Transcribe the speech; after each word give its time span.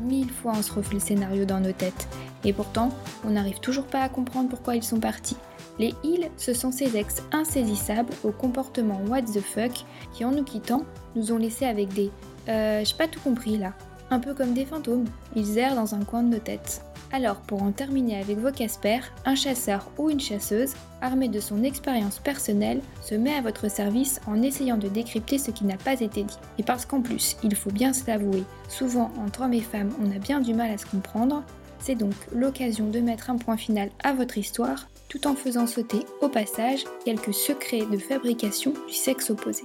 Mille 0.00 0.30
fois 0.30 0.52
on 0.56 0.62
se 0.62 0.72
refait 0.72 0.94
le 0.94 1.00
scénario 1.00 1.44
dans 1.44 1.60
nos 1.60 1.72
têtes. 1.72 2.08
Et 2.44 2.52
pourtant, 2.52 2.90
on 3.24 3.30
n'arrive 3.30 3.60
toujours 3.60 3.86
pas 3.86 4.02
à 4.02 4.08
comprendre 4.08 4.48
pourquoi 4.48 4.76
ils 4.76 4.82
sont 4.82 5.00
partis. 5.00 5.36
Les 5.78 5.94
ils, 6.04 6.30
ce 6.36 6.52
sont 6.52 6.72
ces 6.72 6.96
ex 6.96 7.22
insaisissables 7.32 8.12
au 8.24 8.32
comportement 8.32 9.00
what 9.08 9.22
the 9.22 9.40
fuck 9.40 9.84
qui, 10.12 10.24
en 10.24 10.32
nous 10.32 10.44
quittant, 10.44 10.84
nous 11.16 11.32
ont 11.32 11.38
laissés 11.38 11.66
avec 11.66 11.92
des 11.92 12.10
euh, 12.48 12.82
j'ai 12.84 12.96
pas 12.96 13.06
tout 13.06 13.20
compris 13.20 13.58
là. 13.58 13.74
Un 14.10 14.18
peu 14.18 14.34
comme 14.34 14.54
des 14.54 14.64
fantômes, 14.64 15.06
ils 15.36 15.58
errent 15.58 15.76
dans 15.76 15.94
un 15.94 16.04
coin 16.04 16.22
de 16.22 16.34
nos 16.34 16.40
têtes. 16.40 16.82
Alors, 17.12 17.40
pour 17.40 17.62
en 17.62 17.72
terminer 17.72 18.20
avec 18.20 18.38
vos 18.38 18.52
Casper, 18.52 19.00
un 19.24 19.34
chasseur 19.34 19.90
ou 19.98 20.10
une 20.10 20.20
chasseuse, 20.20 20.74
armé 21.00 21.28
de 21.28 21.40
son 21.40 21.64
expérience 21.64 22.18
personnelle, 22.18 22.80
se 23.02 23.14
met 23.14 23.34
à 23.34 23.40
votre 23.40 23.68
service 23.70 24.20
en 24.26 24.42
essayant 24.42 24.76
de 24.76 24.88
décrypter 24.88 25.38
ce 25.38 25.50
qui 25.50 25.64
n'a 25.64 25.76
pas 25.76 26.00
été 26.00 26.22
dit. 26.22 26.38
Et 26.58 26.62
parce 26.62 26.86
qu'en 26.86 27.02
plus, 27.02 27.36
il 27.42 27.54
faut 27.56 27.70
bien 27.70 27.92
se 27.92 28.06
l'avouer, 28.06 28.44
souvent 28.68 29.10
entre 29.24 29.42
hommes 29.42 29.54
et 29.54 29.60
femmes, 29.60 29.90
on 30.00 30.14
a 30.14 30.18
bien 30.18 30.40
du 30.40 30.54
mal 30.54 30.70
à 30.70 30.78
se 30.78 30.86
comprendre, 30.86 31.42
c'est 31.80 31.94
donc 31.94 32.14
l'occasion 32.32 32.88
de 32.88 33.00
mettre 33.00 33.30
un 33.30 33.36
point 33.36 33.56
final 33.56 33.90
à 34.04 34.12
votre 34.12 34.38
histoire, 34.38 34.88
tout 35.08 35.26
en 35.26 35.34
faisant 35.34 35.66
sauter 35.66 36.00
au 36.20 36.28
passage 36.28 36.84
quelques 37.04 37.34
secrets 37.34 37.86
de 37.90 37.98
fabrication 37.98 38.72
du 38.86 38.94
sexe 38.94 39.30
opposé. 39.30 39.64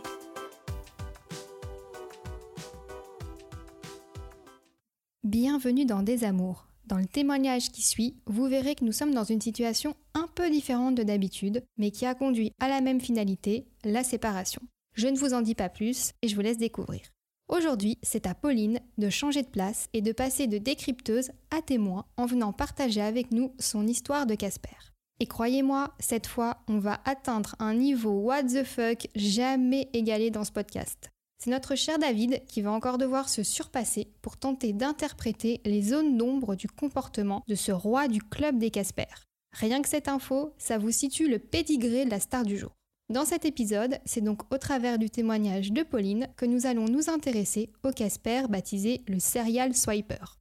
Bienvenue 5.37 5.83
dans 5.83 6.01
Des 6.01 6.23
Amours. 6.23 6.65
Dans 6.85 6.97
le 6.97 7.07
témoignage 7.07 7.69
qui 7.69 7.81
suit, 7.81 8.15
vous 8.25 8.47
verrez 8.47 8.73
que 8.73 8.85
nous 8.85 8.93
sommes 8.93 9.13
dans 9.13 9.25
une 9.25 9.41
situation 9.41 9.93
un 10.13 10.29
peu 10.33 10.49
différente 10.49 10.95
de 10.95 11.03
d'habitude, 11.03 11.61
mais 11.77 11.91
qui 11.91 12.05
a 12.05 12.15
conduit 12.15 12.53
à 12.61 12.69
la 12.69 12.79
même 12.79 13.01
finalité, 13.01 13.67
la 13.83 14.05
séparation. 14.05 14.61
Je 14.93 15.09
ne 15.09 15.17
vous 15.17 15.33
en 15.33 15.41
dis 15.41 15.53
pas 15.53 15.67
plus 15.67 16.13
et 16.21 16.29
je 16.29 16.35
vous 16.35 16.41
laisse 16.41 16.57
découvrir. 16.57 17.01
Aujourd'hui, 17.49 17.97
c'est 18.01 18.27
à 18.27 18.33
Pauline 18.33 18.79
de 18.97 19.09
changer 19.09 19.41
de 19.41 19.49
place 19.49 19.89
et 19.91 20.01
de 20.01 20.13
passer 20.13 20.47
de 20.47 20.57
décrypteuse 20.57 21.31
à 21.51 21.61
témoin 21.61 22.05
en 22.15 22.27
venant 22.27 22.53
partager 22.53 23.01
avec 23.01 23.31
nous 23.31 23.53
son 23.59 23.85
histoire 23.87 24.27
de 24.27 24.35
Casper. 24.35 24.93
Et 25.19 25.25
croyez-moi, 25.25 25.93
cette 25.99 26.27
fois, 26.27 26.59
on 26.69 26.79
va 26.79 27.01
atteindre 27.03 27.57
un 27.59 27.73
niveau 27.73 28.21
what 28.21 28.43
the 28.43 28.63
fuck 28.63 29.09
jamais 29.15 29.89
égalé 29.91 30.31
dans 30.31 30.45
ce 30.45 30.53
podcast. 30.53 31.09
C'est 31.37 31.51
notre 31.51 31.75
cher 31.75 31.99
David 31.99 32.43
qui 32.47 32.61
va 32.61 32.71
encore 32.71 32.97
devoir 32.97 33.29
se 33.29 33.43
surpasser 33.43 34.07
pour 34.21 34.37
tenter 34.37 34.73
d'interpréter 34.73 35.61
les 35.65 35.81
zones 35.81 36.17
d'ombre 36.17 36.55
du 36.55 36.67
comportement 36.67 37.43
de 37.47 37.55
ce 37.55 37.71
roi 37.71 38.07
du 38.07 38.21
club 38.21 38.57
des 38.57 38.71
Casper. 38.71 39.05
Rien 39.51 39.81
que 39.81 39.89
cette 39.89 40.07
info, 40.07 40.53
ça 40.57 40.77
vous 40.77 40.91
situe 40.91 41.29
le 41.29 41.39
pédigré 41.39 42.05
de 42.05 42.09
la 42.09 42.19
star 42.19 42.43
du 42.43 42.57
jour. 42.57 42.71
Dans 43.09 43.25
cet 43.25 43.45
épisode, 43.45 43.99
c'est 44.05 44.21
donc 44.21 44.51
au 44.51 44.57
travers 44.57 44.97
du 44.97 45.11
témoignage 45.11 45.71
de 45.71 45.83
Pauline 45.83 46.27
que 46.37 46.45
nous 46.45 46.65
allons 46.65 46.85
nous 46.85 47.09
intéresser 47.09 47.71
au 47.83 47.91
Casper 47.91 48.47
baptisé 48.49 49.03
le 49.07 49.19
serial 49.19 49.75
swiper. 49.75 50.39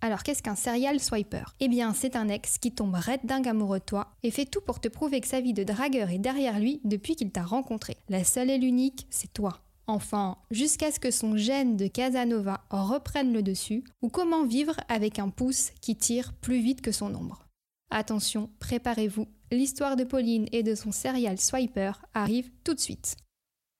Alors 0.00 0.22
qu'est-ce 0.22 0.42
qu'un 0.42 0.56
serial 0.56 0.98
swiper? 0.98 1.54
Eh 1.60 1.68
bien, 1.68 1.92
c'est 1.92 2.16
un 2.16 2.28
ex 2.28 2.56
qui 2.56 2.72
tombe 2.72 2.94
red 2.94 3.20
dingue 3.24 3.48
amoureux 3.48 3.80
de 3.80 3.84
toi 3.84 4.14
et 4.22 4.30
fait 4.30 4.46
tout 4.46 4.62
pour 4.62 4.80
te 4.80 4.88
prouver 4.88 5.20
que 5.20 5.28
sa 5.28 5.42
vie 5.42 5.52
de 5.52 5.62
dragueur 5.62 6.08
est 6.08 6.18
derrière 6.18 6.58
lui 6.58 6.80
depuis 6.84 7.16
qu'il 7.16 7.30
t'a 7.30 7.42
rencontré. 7.42 7.98
La 8.08 8.24
seule 8.24 8.48
et 8.48 8.56
l'unique, 8.56 9.06
c'est 9.10 9.32
toi. 9.34 9.60
Enfin, 9.86 10.38
jusqu'à 10.50 10.92
ce 10.92 11.00
que 11.00 11.10
son 11.10 11.36
gène 11.36 11.76
de 11.76 11.86
Casanova 11.86 12.64
reprenne 12.70 13.32
le 13.32 13.42
dessus, 13.42 13.84
ou 14.02 14.08
comment 14.08 14.44
vivre 14.44 14.76
avec 14.88 15.18
un 15.18 15.28
pouce 15.28 15.70
qui 15.80 15.96
tire 15.96 16.32
plus 16.34 16.60
vite 16.60 16.80
que 16.80 16.92
son 16.92 17.14
ombre. 17.14 17.46
Attention, 17.90 18.50
préparez-vous, 18.60 19.26
l'histoire 19.50 19.96
de 19.96 20.04
Pauline 20.04 20.46
et 20.52 20.62
de 20.62 20.74
son 20.76 20.92
serial 20.92 21.40
swiper 21.40 22.00
arrive 22.14 22.50
tout 22.62 22.74
de 22.74 22.80
suite. 22.80 23.16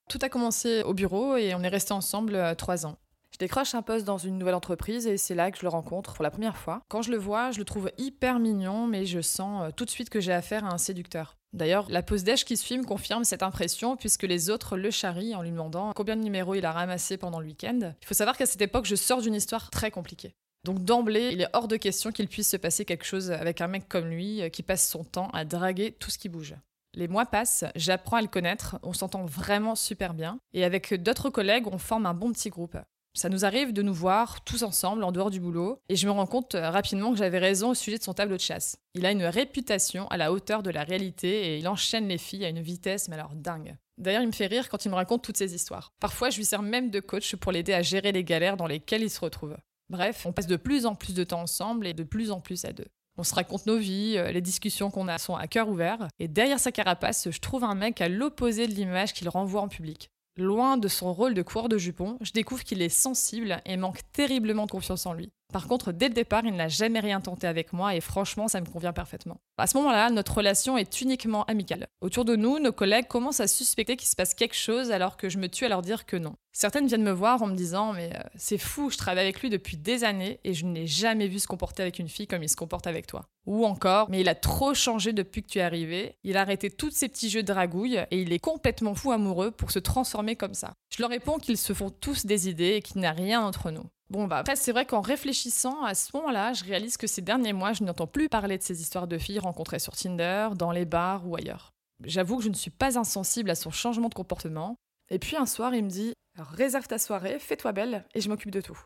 Tout 0.09 0.19
a 0.21 0.29
commencé 0.29 0.83
au 0.83 0.93
bureau 0.93 1.37
et 1.37 1.55
on 1.55 1.63
est 1.63 1.69
resté 1.69 1.93
ensemble 1.93 2.35
euh, 2.35 2.53
trois 2.53 2.85
ans. 2.85 2.97
Je 3.31 3.37
décroche 3.37 3.73
un 3.73 3.81
poste 3.81 4.05
dans 4.05 4.17
une 4.17 4.37
nouvelle 4.37 4.55
entreprise 4.55 5.07
et 5.07 5.15
c'est 5.15 5.35
là 5.35 5.49
que 5.51 5.57
je 5.57 5.63
le 5.63 5.69
rencontre 5.69 6.13
pour 6.13 6.23
la 6.23 6.31
première 6.31 6.57
fois. 6.57 6.81
Quand 6.89 7.01
je 7.01 7.11
le 7.11 7.17
vois, 7.17 7.51
je 7.51 7.59
le 7.59 7.63
trouve 7.63 7.89
hyper 7.97 8.39
mignon, 8.39 8.87
mais 8.87 9.05
je 9.05 9.21
sens 9.21 9.63
euh, 9.63 9.71
tout 9.71 9.85
de 9.85 9.89
suite 9.89 10.09
que 10.09 10.19
j'ai 10.19 10.33
affaire 10.33 10.65
à 10.65 10.73
un 10.73 10.77
séducteur. 10.77 11.37
D'ailleurs, 11.53 11.87
la 11.89 12.01
pause 12.01 12.23
d'âge 12.23 12.45
qui 12.45 12.55
suit 12.55 12.77
me 12.77 12.85
confirme 12.85 13.23
cette 13.23 13.43
impression 13.43 13.97
puisque 13.97 14.23
les 14.23 14.49
autres 14.49 14.77
le 14.77 14.89
charrient 14.89 15.35
en 15.35 15.41
lui 15.41 15.51
demandant 15.51 15.91
combien 15.93 16.15
de 16.15 16.21
numéros 16.21 16.55
il 16.55 16.65
a 16.65 16.71
ramassé 16.71 17.17
pendant 17.17 17.39
le 17.39 17.47
week-end. 17.47 17.93
Il 18.01 18.07
faut 18.07 18.13
savoir 18.13 18.37
qu'à 18.37 18.45
cette 18.45 18.61
époque, 18.61 18.85
je 18.85 18.95
sors 18.95 19.21
d'une 19.21 19.35
histoire 19.35 19.69
très 19.69 19.91
compliquée. 19.91 20.33
Donc 20.63 20.83
d'emblée, 20.83 21.29
il 21.33 21.41
est 21.41 21.49
hors 21.53 21.67
de 21.67 21.75
question 21.75 22.11
qu'il 22.11 22.27
puisse 22.27 22.49
se 22.49 22.57
passer 22.57 22.85
quelque 22.85 23.05
chose 23.05 23.31
avec 23.31 23.61
un 23.61 23.67
mec 23.67 23.89
comme 23.89 24.09
lui 24.09 24.41
euh, 24.41 24.49
qui 24.49 24.61
passe 24.61 24.87
son 24.87 25.03
temps 25.03 25.29
à 25.29 25.43
draguer 25.43 25.91
tout 25.93 26.11
ce 26.11 26.19
qui 26.19 26.29
bouge. 26.29 26.55
Les 26.93 27.07
mois 27.07 27.25
passent, 27.25 27.65
j'apprends 27.75 28.17
à 28.17 28.21
le 28.21 28.27
connaître, 28.27 28.77
on 28.83 28.93
s'entend 28.93 29.25
vraiment 29.25 29.75
super 29.75 30.13
bien, 30.13 30.39
et 30.53 30.65
avec 30.65 30.93
d'autres 31.01 31.29
collègues, 31.29 31.67
on 31.67 31.77
forme 31.77 32.05
un 32.05 32.13
bon 32.13 32.31
petit 32.33 32.49
groupe. 32.49 32.77
Ça 33.13 33.27
nous 33.27 33.43
arrive 33.43 33.73
de 33.73 33.81
nous 33.81 33.93
voir 33.93 34.41
tous 34.45 34.63
ensemble 34.63 35.03
en 35.03 35.11
dehors 35.11 35.31
du 35.31 35.41
boulot, 35.41 35.81
et 35.89 35.97
je 35.97 36.07
me 36.07 36.11
rends 36.11 36.25
compte 36.25 36.55
euh, 36.55 36.69
rapidement 36.69 37.11
que 37.11 37.17
j'avais 37.17 37.39
raison 37.39 37.71
au 37.71 37.73
sujet 37.75 37.97
de 37.97 38.03
son 38.03 38.13
tableau 38.13 38.37
de 38.37 38.41
chasse. 38.41 38.77
Il 38.93 39.05
a 39.05 39.11
une 39.11 39.25
réputation 39.25 40.07
à 40.07 40.17
la 40.17 40.31
hauteur 40.31 40.63
de 40.63 40.69
la 40.69 40.83
réalité 40.83 41.47
et 41.47 41.57
il 41.57 41.67
enchaîne 41.67 42.07
les 42.07 42.17
filles 42.17 42.45
à 42.45 42.49
une 42.49 42.61
vitesse, 42.61 43.09
mais 43.09 43.15
alors 43.15 43.35
dingue. 43.35 43.75
D'ailleurs, 43.97 44.21
il 44.21 44.27
me 44.27 44.31
fait 44.31 44.47
rire 44.47 44.69
quand 44.69 44.85
il 44.85 44.89
me 44.89 44.95
raconte 44.95 45.23
toutes 45.23 45.37
ces 45.37 45.53
histoires. 45.53 45.93
Parfois, 45.99 46.29
je 46.29 46.37
lui 46.37 46.45
sers 46.45 46.61
même 46.61 46.89
de 46.89 47.01
coach 47.01 47.35
pour 47.35 47.51
l'aider 47.51 47.73
à 47.73 47.81
gérer 47.81 48.13
les 48.13 48.23
galères 48.23 48.55
dans 48.55 48.65
lesquelles 48.65 49.03
il 49.03 49.09
se 49.09 49.19
retrouve. 49.19 49.57
Bref, 49.89 50.25
on 50.25 50.31
passe 50.31 50.47
de 50.47 50.55
plus 50.55 50.85
en 50.85 50.95
plus 50.95 51.13
de 51.13 51.25
temps 51.25 51.41
ensemble 51.41 51.87
et 51.87 51.93
de 51.93 52.03
plus 52.03 52.31
en 52.31 52.39
plus 52.39 52.63
à 52.63 52.71
deux. 52.71 52.87
On 53.17 53.23
se 53.23 53.35
raconte 53.35 53.65
nos 53.65 53.77
vies, 53.77 54.17
euh, 54.17 54.31
les 54.31 54.41
discussions 54.41 54.89
qu'on 54.89 55.09
a 55.09 55.17
sont 55.17 55.35
à 55.35 55.47
cœur 55.47 55.67
ouvert, 55.67 56.07
et 56.19 56.29
derrière 56.29 56.59
sa 56.59 56.71
carapace, 56.71 57.29
je 57.29 57.39
trouve 57.39 57.65
un 57.65 57.75
mec 57.75 57.99
à 57.99 58.07
l'opposé 58.07 58.67
de 58.67 58.73
l'image 58.73 59.13
qu'il 59.13 59.27
renvoie 59.27 59.61
en 59.61 59.67
public. 59.67 60.09
Loin 60.41 60.77
de 60.77 60.87
son 60.87 61.13
rôle 61.13 61.35
de 61.35 61.43
coureur 61.43 61.69
de 61.69 61.77
jupon, 61.77 62.17
je 62.19 62.31
découvre 62.31 62.63
qu'il 62.63 62.81
est 62.81 62.89
sensible 62.89 63.61
et 63.63 63.77
manque 63.77 63.99
terriblement 64.11 64.65
de 64.65 64.71
confiance 64.71 65.05
en 65.05 65.13
lui. 65.13 65.31
Par 65.51 65.67
contre, 65.67 65.91
dès 65.91 66.07
le 66.07 66.13
départ, 66.13 66.45
il 66.45 66.55
n'a 66.55 66.67
jamais 66.67 66.99
rien 66.99 67.21
tenté 67.21 67.47
avec 67.47 67.73
moi 67.73 67.95
et 67.95 68.01
franchement, 68.01 68.47
ça 68.47 68.61
me 68.61 68.65
convient 68.65 68.93
parfaitement. 68.93 69.37
À 69.57 69.67
ce 69.67 69.77
moment-là, 69.77 70.09
notre 70.09 70.35
relation 70.35 70.77
est 70.77 71.01
uniquement 71.01 71.43
amicale. 71.45 71.87
Autour 72.01 72.25
de 72.25 72.35
nous, 72.35 72.59
nos 72.59 72.71
collègues 72.71 73.07
commencent 73.07 73.41
à 73.41 73.47
suspecter 73.47 73.95
qu'il 73.95 74.07
se 74.07 74.15
passe 74.15 74.33
quelque 74.33 74.55
chose 74.55 74.91
alors 74.91 75.17
que 75.17 75.29
je 75.29 75.37
me 75.37 75.49
tue 75.49 75.65
à 75.65 75.69
leur 75.69 75.81
dire 75.81 76.05
que 76.05 76.17
non. 76.17 76.35
Certaines 76.53 76.87
viennent 76.87 77.03
me 77.03 77.11
voir 77.11 77.41
en 77.41 77.47
me 77.47 77.55
disant 77.55 77.93
mais 77.93 78.09
euh, 78.13 78.19
c'est 78.35 78.57
fou, 78.57 78.89
je 78.89 78.97
travaille 78.97 79.23
avec 79.23 79.39
lui 79.41 79.49
depuis 79.49 79.77
des 79.77 80.03
années 80.03 80.39
et 80.43 80.53
je 80.53 80.65
ne 80.65 80.73
l'ai 80.73 80.87
jamais 80.87 81.27
vu 81.27 81.39
se 81.39 81.47
comporter 81.47 81.81
avec 81.81 81.99
une 81.99 82.09
fille 82.09 82.27
comme 82.27 82.43
il 82.43 82.49
se 82.49 82.55
comporte 82.55 82.87
avec 82.87 83.07
toi. 83.07 83.27
Ou 83.45 83.65
encore 83.65 84.09
mais 84.09 84.21
il 84.21 84.29
a 84.29 84.35
trop 84.35 84.73
changé 84.73 85.13
depuis 85.13 85.43
que 85.43 85.47
tu 85.47 85.59
es 85.59 85.61
arrivé, 85.61 86.17
il 86.23 86.37
a 86.37 86.41
arrêté 86.41 86.69
tous 86.69 86.91
ces 86.91 87.07
petits 87.07 87.29
jeux 87.29 87.43
de 87.43 87.47
dragouille 87.47 87.99
et 88.11 88.21
il 88.21 88.33
est 88.33 88.39
complètement 88.39 88.95
fou 88.95 89.11
amoureux 89.11 89.51
pour 89.51 89.71
se 89.71 89.79
transformer 89.79 90.35
comme 90.35 90.53
ça. 90.53 90.73
Je 90.89 91.01
leur 91.01 91.11
réponds 91.11 91.37
qu'ils 91.37 91.57
se 91.57 91.73
font 91.73 91.89
tous 91.89 92.25
des 92.25 92.49
idées 92.49 92.75
et 92.75 92.81
qu'il 92.81 92.99
n'y 92.99 93.07
a 93.07 93.11
rien 93.11 93.41
entre 93.41 93.71
nous. 93.71 93.85
Bon, 94.11 94.27
bah 94.27 94.39
après, 94.39 94.57
c'est 94.57 94.73
vrai 94.73 94.85
qu'en 94.85 94.99
réfléchissant 94.99 95.85
à 95.85 95.95
ce 95.95 96.09
moment-là, 96.17 96.51
je 96.51 96.65
réalise 96.65 96.97
que 96.97 97.07
ces 97.07 97.21
derniers 97.21 97.53
mois, 97.53 97.71
je 97.71 97.85
n'entends 97.85 98.07
plus 98.07 98.27
parler 98.27 98.57
de 98.57 98.61
ces 98.61 98.81
histoires 98.81 99.07
de 99.07 99.17
filles 99.17 99.39
rencontrées 99.39 99.79
sur 99.79 99.95
Tinder, 99.95 100.49
dans 100.57 100.73
les 100.73 100.83
bars 100.83 101.25
ou 101.25 101.37
ailleurs. 101.37 101.71
J'avoue 102.03 102.35
que 102.35 102.43
je 102.43 102.49
ne 102.49 102.53
suis 102.53 102.71
pas 102.71 102.99
insensible 102.99 103.49
à 103.49 103.55
son 103.55 103.71
changement 103.71 104.09
de 104.09 104.13
comportement. 104.13 104.75
Et 105.09 105.17
puis 105.17 105.37
un 105.37 105.45
soir, 105.45 105.73
il 105.73 105.85
me 105.85 105.89
dit 105.89 106.11
Réserve 106.37 106.87
ta 106.87 106.97
soirée, 106.97 107.39
fais-toi 107.39 107.71
belle, 107.71 108.03
et 108.13 108.19
je 108.19 108.27
m'occupe 108.27 108.51
de 108.51 108.59
tout. 108.59 108.77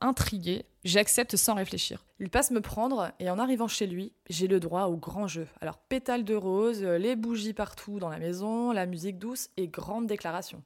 Intrigué, 0.00 0.64
j'accepte 0.84 1.36
sans 1.36 1.54
réfléchir. 1.54 2.06
Il 2.18 2.30
passe 2.30 2.50
me 2.50 2.62
prendre, 2.62 3.12
et 3.18 3.28
en 3.28 3.38
arrivant 3.38 3.68
chez 3.68 3.86
lui, 3.86 4.14
j'ai 4.30 4.46
le 4.46 4.58
droit 4.58 4.84
au 4.84 4.96
grand 4.96 5.28
jeu. 5.28 5.48
Alors, 5.60 5.76
pétales 5.76 6.24
de 6.24 6.34
rose, 6.34 6.82
les 6.82 7.14
bougies 7.14 7.52
partout 7.52 7.98
dans 7.98 8.08
la 8.08 8.18
maison, 8.18 8.72
la 8.72 8.86
musique 8.86 9.18
douce 9.18 9.50
et 9.58 9.68
grande 9.68 10.06
déclaration. 10.06 10.62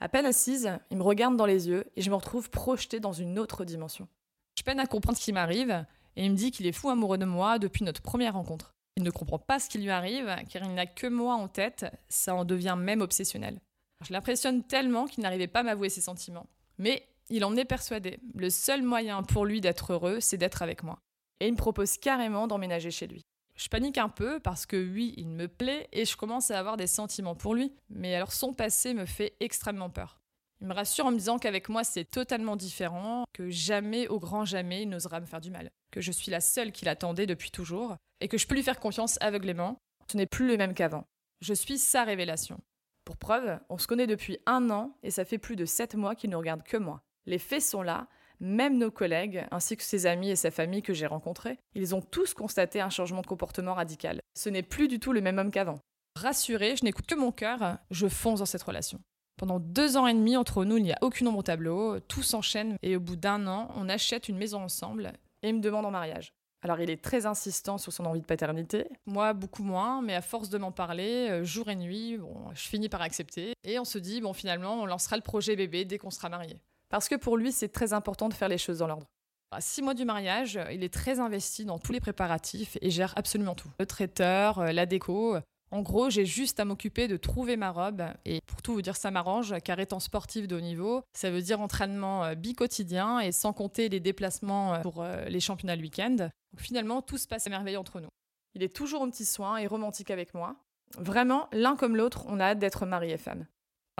À 0.00 0.08
peine 0.08 0.26
assise, 0.26 0.70
il 0.90 0.96
me 0.96 1.02
regarde 1.02 1.36
dans 1.36 1.46
les 1.46 1.68
yeux 1.68 1.84
et 1.96 2.02
je 2.02 2.10
me 2.10 2.14
retrouve 2.14 2.50
projetée 2.50 3.00
dans 3.00 3.12
une 3.12 3.38
autre 3.38 3.64
dimension. 3.64 4.08
Je 4.56 4.62
peine 4.62 4.80
à 4.80 4.86
comprendre 4.86 5.18
ce 5.18 5.24
qui 5.24 5.32
m'arrive 5.32 5.84
et 6.16 6.24
il 6.24 6.30
me 6.30 6.36
dit 6.36 6.50
qu'il 6.50 6.66
est 6.66 6.72
fou 6.72 6.90
amoureux 6.90 7.18
de 7.18 7.24
moi 7.24 7.58
depuis 7.58 7.84
notre 7.84 8.02
première 8.02 8.34
rencontre. 8.34 8.74
Il 8.96 9.02
ne 9.02 9.10
comprend 9.10 9.38
pas 9.38 9.58
ce 9.58 9.68
qui 9.68 9.78
lui 9.78 9.90
arrive 9.90 10.34
car 10.48 10.62
il 10.64 10.74
n'a 10.74 10.86
que 10.86 11.06
moi 11.06 11.34
en 11.34 11.48
tête, 11.48 11.86
ça 12.08 12.34
en 12.34 12.44
devient 12.44 12.76
même 12.78 13.00
obsessionnel. 13.00 13.60
Je 14.06 14.12
l'impressionne 14.12 14.62
tellement 14.62 15.06
qu'il 15.06 15.22
n'arrivait 15.22 15.48
pas 15.48 15.60
à 15.60 15.64
m'avouer 15.64 15.88
ses 15.88 16.00
sentiments. 16.00 16.46
Mais 16.78 17.08
il 17.30 17.44
en 17.44 17.56
est 17.56 17.64
persuadé. 17.64 18.20
Le 18.34 18.50
seul 18.50 18.82
moyen 18.82 19.22
pour 19.22 19.44
lui 19.44 19.60
d'être 19.60 19.92
heureux, 19.92 20.20
c'est 20.20 20.36
d'être 20.36 20.62
avec 20.62 20.82
moi. 20.82 21.00
Et 21.40 21.46
il 21.46 21.52
me 21.52 21.56
propose 21.56 21.98
carrément 21.98 22.46
d'emménager 22.46 22.90
chez 22.90 23.06
lui. 23.06 23.24
Je 23.58 23.68
panique 23.68 23.98
un 23.98 24.08
peu 24.08 24.38
parce 24.38 24.66
que 24.66 24.76
oui, 24.76 25.14
il 25.16 25.28
me 25.28 25.48
plaît 25.48 25.88
et 25.92 26.04
je 26.04 26.16
commence 26.16 26.52
à 26.52 26.60
avoir 26.60 26.76
des 26.76 26.86
sentiments 26.86 27.34
pour 27.34 27.56
lui, 27.56 27.72
mais 27.90 28.14
alors 28.14 28.32
son 28.32 28.54
passé 28.54 28.94
me 28.94 29.04
fait 29.04 29.34
extrêmement 29.40 29.90
peur. 29.90 30.20
Il 30.60 30.68
me 30.68 30.74
rassure 30.74 31.06
en 31.06 31.10
me 31.10 31.18
disant 31.18 31.38
qu'avec 31.38 31.68
moi 31.68 31.82
c'est 31.82 32.04
totalement 32.04 32.54
différent, 32.54 33.24
que 33.32 33.50
jamais, 33.50 34.06
au 34.06 34.20
grand 34.20 34.44
jamais, 34.44 34.82
il 34.82 34.88
n'osera 34.88 35.18
me 35.18 35.26
faire 35.26 35.40
du 35.40 35.50
mal, 35.50 35.70
que 35.90 36.00
je 36.00 36.12
suis 36.12 36.30
la 36.30 36.40
seule 36.40 36.70
qu'il 36.70 36.88
attendait 36.88 37.26
depuis 37.26 37.50
toujours, 37.50 37.96
et 38.20 38.28
que 38.28 38.38
je 38.38 38.46
peux 38.46 38.54
lui 38.54 38.62
faire 38.62 38.78
confiance 38.78 39.18
aveuglément, 39.20 39.76
ce 40.10 40.16
n'est 40.16 40.26
plus 40.26 40.46
le 40.46 40.56
même 40.56 40.74
qu'avant. 40.74 41.04
Je 41.40 41.54
suis 41.54 41.78
sa 41.78 42.04
révélation. 42.04 42.60
Pour 43.04 43.16
preuve, 43.16 43.58
on 43.70 43.78
se 43.78 43.88
connaît 43.88 44.06
depuis 44.06 44.38
un 44.46 44.70
an 44.70 44.96
et 45.02 45.10
ça 45.10 45.24
fait 45.24 45.38
plus 45.38 45.56
de 45.56 45.64
sept 45.64 45.96
mois 45.96 46.14
qu'il 46.14 46.30
ne 46.30 46.36
regarde 46.36 46.62
que 46.62 46.76
moi. 46.76 47.02
Les 47.26 47.38
faits 47.38 47.62
sont 47.62 47.82
là, 47.82 48.06
même 48.40 48.78
nos 48.78 48.90
collègues, 48.90 49.44
ainsi 49.50 49.76
que 49.76 49.82
ses 49.82 50.06
amis 50.06 50.30
et 50.30 50.36
sa 50.36 50.50
famille 50.50 50.82
que 50.82 50.94
j'ai 50.94 51.06
rencontrés, 51.06 51.58
ils 51.74 51.94
ont 51.94 52.00
tous 52.00 52.34
constaté 52.34 52.80
un 52.80 52.90
changement 52.90 53.22
de 53.22 53.26
comportement 53.26 53.74
radical. 53.74 54.20
Ce 54.34 54.48
n'est 54.48 54.62
plus 54.62 54.88
du 54.88 55.00
tout 55.00 55.12
le 55.12 55.20
même 55.20 55.38
homme 55.38 55.50
qu'avant. 55.50 55.80
Rassuré, 56.16 56.76
je 56.76 56.84
n'écoute 56.84 57.06
que 57.06 57.14
mon 57.14 57.32
cœur, 57.32 57.78
je 57.90 58.08
fonce 58.08 58.40
dans 58.40 58.46
cette 58.46 58.62
relation. 58.62 59.00
Pendant 59.38 59.60
deux 59.60 59.96
ans 59.96 60.08
et 60.08 60.14
demi, 60.14 60.36
entre 60.36 60.64
nous, 60.64 60.78
il 60.78 60.82
n'y 60.82 60.92
a 60.92 60.98
aucune 61.00 61.28
ombre 61.28 61.38
au 61.38 61.42
tableau, 61.42 62.00
tout 62.00 62.22
s'enchaîne 62.22 62.76
et 62.82 62.96
au 62.96 63.00
bout 63.00 63.14
d'un 63.14 63.46
an, 63.46 63.68
on 63.76 63.88
achète 63.88 64.28
une 64.28 64.36
maison 64.36 64.60
ensemble 64.60 65.12
et 65.42 65.50
il 65.50 65.54
me 65.54 65.60
demande 65.60 65.86
en 65.86 65.92
mariage. 65.92 66.32
Alors 66.62 66.80
il 66.80 66.90
est 66.90 67.02
très 67.02 67.26
insistant 67.26 67.78
sur 67.78 67.92
son 67.92 68.04
envie 68.04 68.20
de 68.20 68.26
paternité, 68.26 68.88
moi 69.06 69.32
beaucoup 69.32 69.62
moins, 69.62 70.02
mais 70.02 70.16
à 70.16 70.22
force 70.22 70.48
de 70.48 70.58
m'en 70.58 70.72
parler, 70.72 71.28
euh, 71.30 71.44
jour 71.44 71.70
et 71.70 71.76
nuit, 71.76 72.18
bon, 72.18 72.52
je 72.52 72.68
finis 72.68 72.88
par 72.88 73.00
accepter 73.00 73.52
et 73.62 73.78
on 73.78 73.84
se 73.84 73.98
dit, 73.98 74.20
bon 74.20 74.32
finalement, 74.32 74.82
on 74.82 74.86
lancera 74.86 75.14
le 75.14 75.22
projet 75.22 75.54
bébé 75.54 75.84
dès 75.84 75.98
qu'on 75.98 76.10
sera 76.10 76.28
marié. 76.28 76.60
Parce 76.88 77.08
que 77.08 77.14
pour 77.14 77.36
lui, 77.36 77.52
c'est 77.52 77.68
très 77.68 77.92
important 77.92 78.28
de 78.28 78.34
faire 78.34 78.48
les 78.48 78.58
choses 78.58 78.78
dans 78.78 78.86
l'ordre. 78.86 79.06
À 79.50 79.60
six 79.60 79.82
mois 79.82 79.94
du 79.94 80.04
mariage, 80.04 80.58
il 80.70 80.84
est 80.84 80.92
très 80.92 81.20
investi 81.20 81.64
dans 81.64 81.78
tous 81.78 81.92
les 81.92 82.00
préparatifs 82.00 82.76
et 82.82 82.90
gère 82.90 83.14
absolument 83.16 83.54
tout. 83.54 83.70
Le 83.78 83.86
traiteur, 83.86 84.58
euh, 84.58 84.72
la 84.72 84.84
déco, 84.84 85.38
en 85.70 85.82
gros, 85.82 86.08
j'ai 86.08 86.24
juste 86.24 86.60
à 86.60 86.64
m'occuper 86.64 87.08
de 87.08 87.16
trouver 87.16 87.56
ma 87.56 87.70
robe. 87.70 88.02
Et 88.24 88.40
pour 88.46 88.62
tout 88.62 88.72
vous 88.72 88.82
dire, 88.82 88.96
ça 88.96 89.10
m'arrange, 89.10 89.54
car 89.64 89.78
étant 89.80 90.00
sportif 90.00 90.48
de 90.48 90.56
haut 90.56 90.60
niveau, 90.60 91.02
ça 91.12 91.30
veut 91.30 91.42
dire 91.42 91.60
entraînement 91.60 92.24
euh, 92.24 92.34
bi-quotidien 92.34 93.20
et 93.20 93.32
sans 93.32 93.52
compter 93.52 93.88
les 93.88 94.00
déplacements 94.00 94.74
euh, 94.74 94.78
pour 94.80 95.02
euh, 95.02 95.24
les 95.26 95.40
championnats 95.40 95.76
le 95.76 95.82
week-end. 95.82 96.30
Finalement, 96.56 97.02
tout 97.02 97.18
se 97.18 97.28
passe 97.28 97.46
à 97.46 97.50
merveille 97.50 97.76
entre 97.76 98.00
nous. 98.00 98.08
Il 98.54 98.62
est 98.62 98.74
toujours 98.74 99.02
un 99.02 99.10
petit 99.10 99.26
soin 99.26 99.58
et 99.58 99.66
romantique 99.66 100.10
avec 100.10 100.32
moi. 100.32 100.56
Vraiment, 100.96 101.48
l'un 101.52 101.76
comme 101.76 101.96
l'autre, 101.96 102.24
on 102.28 102.40
a 102.40 102.44
hâte 102.44 102.58
d'être 102.58 102.86
mari 102.86 103.10
et 103.10 103.18
femme. 103.18 103.46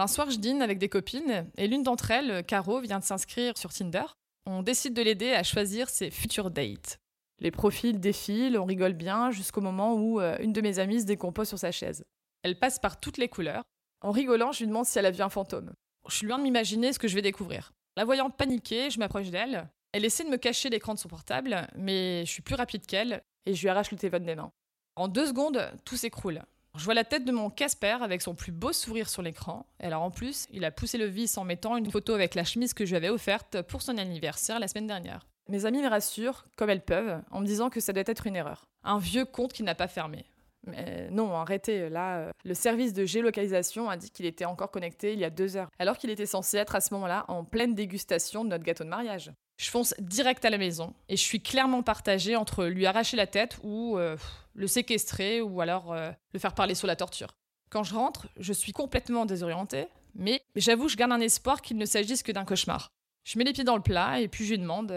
Un 0.01 0.07
soir, 0.07 0.31
je 0.31 0.37
dîne 0.37 0.61
avec 0.61 0.77
des 0.77 0.87
copines 0.87 1.45
et 1.57 1.67
l'une 1.67 1.83
d'entre 1.83 2.09
elles, 2.09 2.45
Caro, 2.45 2.79
vient 2.79 2.99
de 2.99 3.03
s'inscrire 3.03 3.57
sur 3.57 3.73
Tinder. 3.73 4.05
On 4.45 4.63
décide 4.63 4.93
de 4.93 5.01
l'aider 5.01 5.33
à 5.33 5.43
choisir 5.43 5.89
ses 5.89 6.09
futurs 6.09 6.51
dates. 6.51 7.01
Les 7.39 7.51
profils 7.51 7.99
défilent, 7.99 8.57
on 8.57 8.63
rigole 8.63 8.93
bien 8.93 9.29
jusqu'au 9.31 9.59
moment 9.59 9.95
où 9.95 10.21
euh, 10.21 10.37
une 10.39 10.53
de 10.53 10.61
mes 10.61 10.79
amies 10.79 11.01
se 11.01 11.05
décompose 11.05 11.49
sur 11.49 11.59
sa 11.59 11.73
chaise. 11.73 12.05
Elle 12.43 12.57
passe 12.57 12.79
par 12.79 13.01
toutes 13.01 13.17
les 13.17 13.27
couleurs. 13.27 13.65
En 13.99 14.11
rigolant, 14.11 14.53
je 14.53 14.59
lui 14.59 14.67
demande 14.67 14.85
si 14.85 14.97
elle 14.97 15.05
a 15.05 15.11
vu 15.11 15.21
un 15.21 15.27
fantôme. 15.27 15.73
Je 16.07 16.15
suis 16.15 16.25
loin 16.25 16.37
de 16.37 16.43
m'imaginer 16.43 16.93
ce 16.93 16.99
que 16.99 17.09
je 17.09 17.15
vais 17.15 17.21
découvrir. 17.21 17.73
La 17.97 18.05
voyant 18.05 18.29
paniquer, 18.29 18.89
je 18.89 18.99
m'approche 18.99 19.31
d'elle. 19.31 19.69
Elle 19.91 20.05
essaie 20.05 20.23
de 20.23 20.29
me 20.29 20.37
cacher 20.37 20.69
l'écran 20.69 20.93
de 20.93 20.99
son 20.99 21.09
portable, 21.09 21.67
mais 21.75 22.25
je 22.25 22.31
suis 22.31 22.41
plus 22.41 22.55
rapide 22.55 22.85
qu'elle 22.85 23.21
et 23.45 23.53
je 23.53 23.61
lui 23.61 23.67
arrache 23.67 23.91
le 23.91 23.97
téléphone 23.97 24.23
des 24.23 24.35
mains. 24.35 24.53
En 24.95 25.09
deux 25.09 25.25
secondes, 25.25 25.69
tout 25.83 25.97
s'écroule. 25.97 26.41
Je 26.77 26.85
vois 26.85 26.93
la 26.93 27.03
tête 27.03 27.25
de 27.25 27.31
mon 27.31 27.49
Casper 27.49 27.97
avec 28.01 28.21
son 28.21 28.35
plus 28.35 28.51
beau 28.51 28.71
sourire 28.71 29.09
sur 29.09 29.21
l'écran. 29.21 29.65
Alors 29.79 30.03
en 30.03 30.11
plus, 30.11 30.47
il 30.51 30.63
a 30.63 30.71
poussé 30.71 30.97
le 30.97 31.07
vice 31.07 31.37
en 31.37 31.43
mettant 31.43 31.77
une 31.77 31.89
photo 31.89 32.13
avec 32.13 32.35
la 32.35 32.43
chemise 32.43 32.73
que 32.73 32.85
je 32.85 32.91
lui 32.91 32.97
avais 32.97 33.09
offerte 33.09 33.61
pour 33.63 33.81
son 33.81 33.97
anniversaire 33.97 34.59
la 34.59 34.67
semaine 34.67 34.87
dernière. 34.87 35.25
Mes 35.49 35.65
amis 35.65 35.81
me 35.81 35.89
rassurent, 35.89 36.45
comme 36.55 36.69
elles 36.69 36.85
peuvent, 36.85 37.21
en 37.31 37.41
me 37.41 37.45
disant 37.45 37.69
que 37.69 37.79
ça 37.79 37.91
doit 37.91 38.03
être 38.05 38.27
une 38.27 38.35
erreur. 38.35 38.67
Un 38.83 38.99
vieux 38.99 39.25
compte 39.25 39.51
qui 39.51 39.63
n'a 39.63 39.73
pas 39.73 39.87
fermé. 39.87 40.25
Mais 40.67 41.09
non, 41.09 41.33
arrêtez, 41.33 41.89
là, 41.89 42.17
euh, 42.19 42.31
le 42.43 42.53
service 42.53 42.93
de 42.93 43.05
géolocalisation 43.05 43.89
a 43.89 43.97
dit 43.97 44.11
qu'il 44.11 44.25
était 44.25 44.45
encore 44.45 44.71
connecté 44.71 45.13
il 45.13 45.19
y 45.19 45.25
a 45.25 45.29
deux 45.29 45.57
heures, 45.57 45.69
alors 45.79 45.97
qu'il 45.97 46.09
était 46.09 46.25
censé 46.25 46.57
être 46.57 46.75
à 46.75 46.81
ce 46.81 46.93
moment-là 46.93 47.25
en 47.29 47.43
pleine 47.43 47.73
dégustation 47.73 48.43
de 48.43 48.49
notre 48.49 48.63
gâteau 48.63 48.83
de 48.83 48.89
mariage. 48.89 49.31
Je 49.59 49.69
fonce 49.69 49.93
direct 49.99 50.45
à 50.45 50.49
la 50.49 50.57
maison 50.57 50.93
et 51.09 51.17
je 51.17 51.21
suis 51.21 51.41
clairement 51.41 51.83
partagée 51.83 52.35
entre 52.35 52.65
lui 52.65 52.85
arracher 52.85 53.17
la 53.17 53.27
tête 53.27 53.59
ou 53.61 53.97
euh, 53.97 54.15
le 54.53 54.67
séquestrer 54.67 55.41
ou 55.41 55.59
alors 55.61 55.91
euh, 55.91 56.11
le 56.33 56.39
faire 56.39 56.55
parler 56.55 56.75
sous 56.75 56.87
la 56.87 56.95
torture. 56.95 57.35
Quand 57.69 57.83
je 57.83 57.93
rentre, 57.93 58.27
je 58.37 58.53
suis 58.53 58.71
complètement 58.71 59.25
désorientée, 59.25 59.87
mais 60.15 60.41
j'avoue, 60.55 60.87
je 60.87 60.95
garde 60.95 61.11
un 61.11 61.19
espoir 61.19 61.61
qu'il 61.61 61.77
ne 61.77 61.85
s'agisse 61.85 62.23
que 62.23 62.31
d'un 62.31 62.45
cauchemar. 62.45 62.89
Je 63.25 63.37
mets 63.37 63.43
les 63.43 63.53
pieds 63.53 63.65
dans 63.65 63.75
le 63.75 63.83
plat 63.83 64.21
et 64.21 64.27
puis 64.27 64.45
je 64.45 64.51
lui 64.51 64.59
demande 64.59 64.91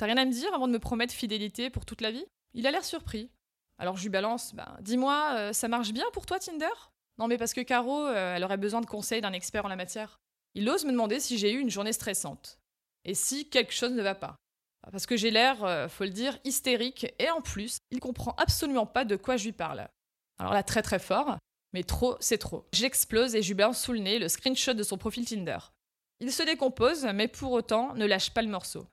T'as 0.00 0.06
rien 0.06 0.16
à 0.16 0.24
me 0.24 0.32
dire 0.32 0.54
avant 0.54 0.66
de 0.66 0.72
me 0.72 0.78
promettre 0.78 1.12
fidélité 1.12 1.68
pour 1.68 1.84
toute 1.84 2.00
la 2.00 2.10
vie? 2.10 2.24
Il 2.54 2.66
a 2.66 2.70
l'air 2.70 2.84
surpris. 2.84 3.28
Alors 3.76 3.98
je 3.98 4.02
lui 4.02 4.08
balance, 4.08 4.54
bah, 4.54 4.78
dis-moi, 4.80 5.34
euh, 5.34 5.52
ça 5.52 5.68
marche 5.68 5.92
bien 5.92 6.06
pour 6.14 6.24
toi 6.24 6.38
Tinder? 6.38 6.68
Non 7.18 7.28
mais 7.28 7.36
parce 7.36 7.52
que 7.52 7.60
Caro, 7.60 8.06
euh, 8.06 8.36
elle 8.36 8.44
aurait 8.44 8.56
besoin 8.56 8.80
de 8.80 8.86
conseils 8.86 9.20
d'un 9.20 9.34
expert 9.34 9.66
en 9.66 9.68
la 9.68 9.76
matière. 9.76 10.20
Il 10.54 10.66
ose 10.70 10.86
me 10.86 10.92
demander 10.92 11.20
si 11.20 11.36
j'ai 11.36 11.52
eu 11.52 11.58
une 11.58 11.68
journée 11.68 11.92
stressante. 11.92 12.59
Et 13.04 13.14
si 13.14 13.48
quelque 13.48 13.72
chose 13.72 13.92
ne 13.92 14.02
va 14.02 14.14
pas? 14.14 14.36
Parce 14.90 15.06
que 15.06 15.16
j'ai 15.16 15.30
l'air, 15.30 15.62
euh, 15.64 15.88
faut 15.88 16.04
le 16.04 16.10
dire, 16.10 16.38
hystérique, 16.44 17.12
et 17.18 17.30
en 17.30 17.40
plus, 17.40 17.78
il 17.90 18.00
comprend 18.00 18.34
absolument 18.38 18.86
pas 18.86 19.04
de 19.04 19.16
quoi 19.16 19.36
je 19.36 19.44
lui 19.44 19.52
parle. 19.52 19.88
Alors 20.38 20.54
là, 20.54 20.62
très 20.62 20.82
très 20.82 20.98
fort, 20.98 21.36
mais 21.72 21.82
trop, 21.82 22.16
c'est 22.20 22.38
trop. 22.38 22.66
J'explose 22.72 23.34
et 23.34 23.42
je 23.42 23.48
lui 23.48 23.54
balance 23.54 23.82
sous 23.82 23.92
le 23.92 24.00
nez 24.00 24.18
le 24.18 24.28
screenshot 24.28 24.74
de 24.74 24.82
son 24.82 24.96
profil 24.96 25.26
Tinder. 25.26 25.58
Il 26.20 26.32
se 26.32 26.42
décompose, 26.42 27.04
mais 27.14 27.28
pour 27.28 27.52
autant 27.52 27.94
ne 27.94 28.06
lâche 28.06 28.30
pas 28.30 28.42
le 28.42 28.48
morceau. 28.48 28.86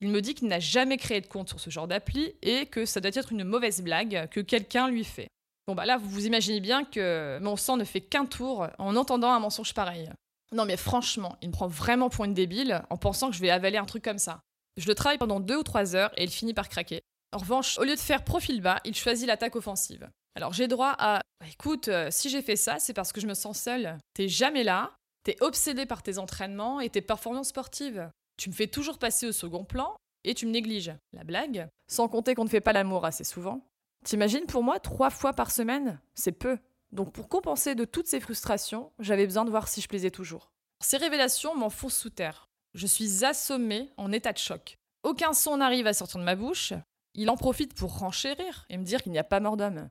Il 0.00 0.08
me 0.08 0.20
dit 0.20 0.34
qu'il 0.34 0.48
n'a 0.48 0.60
jamais 0.60 0.96
créé 0.96 1.20
de 1.20 1.26
compte 1.26 1.48
sur 1.48 1.60
ce 1.60 1.70
genre 1.70 1.88
d'appli 1.88 2.34
et 2.42 2.66
que 2.66 2.84
ça 2.84 3.00
doit 3.00 3.12
être 3.14 3.32
une 3.32 3.44
mauvaise 3.44 3.80
blague 3.80 4.28
que 4.30 4.40
quelqu'un 4.40 4.88
lui 4.88 5.04
fait. 5.04 5.28
Bon 5.66 5.74
bah 5.74 5.86
là, 5.86 5.96
vous 5.96 6.08
vous 6.08 6.26
imaginez 6.26 6.60
bien 6.60 6.84
que 6.84 7.38
mon 7.40 7.56
sang 7.56 7.78
ne 7.78 7.84
fait 7.84 8.02
qu'un 8.02 8.26
tour 8.26 8.68
en 8.78 8.96
entendant 8.96 9.30
un 9.30 9.40
mensonge 9.40 9.72
pareil. 9.72 10.10
Non 10.52 10.64
mais 10.64 10.76
franchement, 10.76 11.36
il 11.42 11.48
me 11.48 11.52
prend 11.52 11.66
vraiment 11.66 12.10
pour 12.10 12.24
une 12.24 12.34
débile 12.34 12.82
en 12.90 12.96
pensant 12.96 13.30
que 13.30 13.36
je 13.36 13.40
vais 13.40 13.50
avaler 13.50 13.78
un 13.78 13.84
truc 13.84 14.04
comme 14.04 14.18
ça. 14.18 14.40
Je 14.76 14.86
le 14.86 14.94
travaille 14.94 15.18
pendant 15.18 15.40
deux 15.40 15.56
ou 15.56 15.62
trois 15.62 15.94
heures 15.96 16.12
et 16.16 16.24
il 16.24 16.30
finit 16.30 16.54
par 16.54 16.68
craquer. 16.68 17.02
En 17.32 17.38
revanche, 17.38 17.78
au 17.78 17.84
lieu 17.84 17.94
de 17.94 18.00
faire 18.00 18.24
profil 18.24 18.60
bas, 18.60 18.80
il 18.84 18.94
choisit 18.94 19.26
l'attaque 19.26 19.56
offensive. 19.56 20.08
Alors 20.36 20.52
j'ai 20.52 20.68
droit 20.68 20.94
à 20.98 21.20
écoute, 21.48 21.88
euh, 21.88 22.08
si 22.10 22.28
j'ai 22.28 22.42
fait 22.42 22.56
ça, 22.56 22.78
c'est 22.78 22.92
parce 22.92 23.12
que 23.12 23.20
je 23.20 23.26
me 23.26 23.34
sens 23.34 23.60
seule. 23.60 23.98
T'es 24.14 24.28
jamais 24.28 24.64
là, 24.64 24.92
t'es 25.24 25.36
obsédé 25.40 25.86
par 25.86 26.02
tes 26.02 26.18
entraînements 26.18 26.80
et 26.80 26.90
tes 26.90 27.02
performances 27.02 27.48
sportives. 27.48 28.10
Tu 28.36 28.48
me 28.48 28.54
fais 28.54 28.66
toujours 28.66 28.98
passer 28.98 29.26
au 29.26 29.32
second 29.32 29.64
plan 29.64 29.96
et 30.24 30.34
tu 30.34 30.46
me 30.46 30.50
négliges. 30.50 30.92
La 31.12 31.24
blague 31.24 31.68
Sans 31.88 32.08
compter 32.08 32.34
qu'on 32.34 32.44
ne 32.44 32.48
fait 32.48 32.60
pas 32.60 32.72
l'amour 32.72 33.04
assez 33.04 33.24
souvent. 33.24 33.60
T'imagines 34.04 34.46
pour 34.46 34.62
moi, 34.62 34.80
trois 34.80 35.10
fois 35.10 35.32
par 35.32 35.50
semaine 35.50 36.00
C'est 36.14 36.32
peu. 36.32 36.58
Donc 36.94 37.12
pour 37.12 37.28
compenser 37.28 37.74
de 37.74 37.84
toutes 37.84 38.06
ces 38.06 38.20
frustrations, 38.20 38.92
j'avais 39.00 39.26
besoin 39.26 39.44
de 39.44 39.50
voir 39.50 39.66
si 39.66 39.80
je 39.80 39.88
plaisais 39.88 40.12
toujours. 40.12 40.52
Ces 40.80 40.96
révélations 40.96 41.56
m'enfoncent 41.56 41.98
sous 41.98 42.10
terre. 42.10 42.48
Je 42.72 42.86
suis 42.86 43.24
assommée 43.24 43.90
en 43.96 44.12
état 44.12 44.32
de 44.32 44.38
choc. 44.38 44.78
Aucun 45.02 45.32
son 45.32 45.56
n'arrive 45.56 45.88
à 45.88 45.92
sortir 45.92 46.20
de 46.20 46.24
ma 46.24 46.36
bouche. 46.36 46.72
Il 47.14 47.30
en 47.30 47.36
profite 47.36 47.74
pour 47.74 47.98
renchérir 47.98 48.64
et 48.70 48.78
me 48.78 48.84
dire 48.84 49.02
qu'il 49.02 49.12
n'y 49.12 49.18
a 49.18 49.24
pas 49.24 49.40
mort 49.40 49.56
d'homme. 49.56 49.90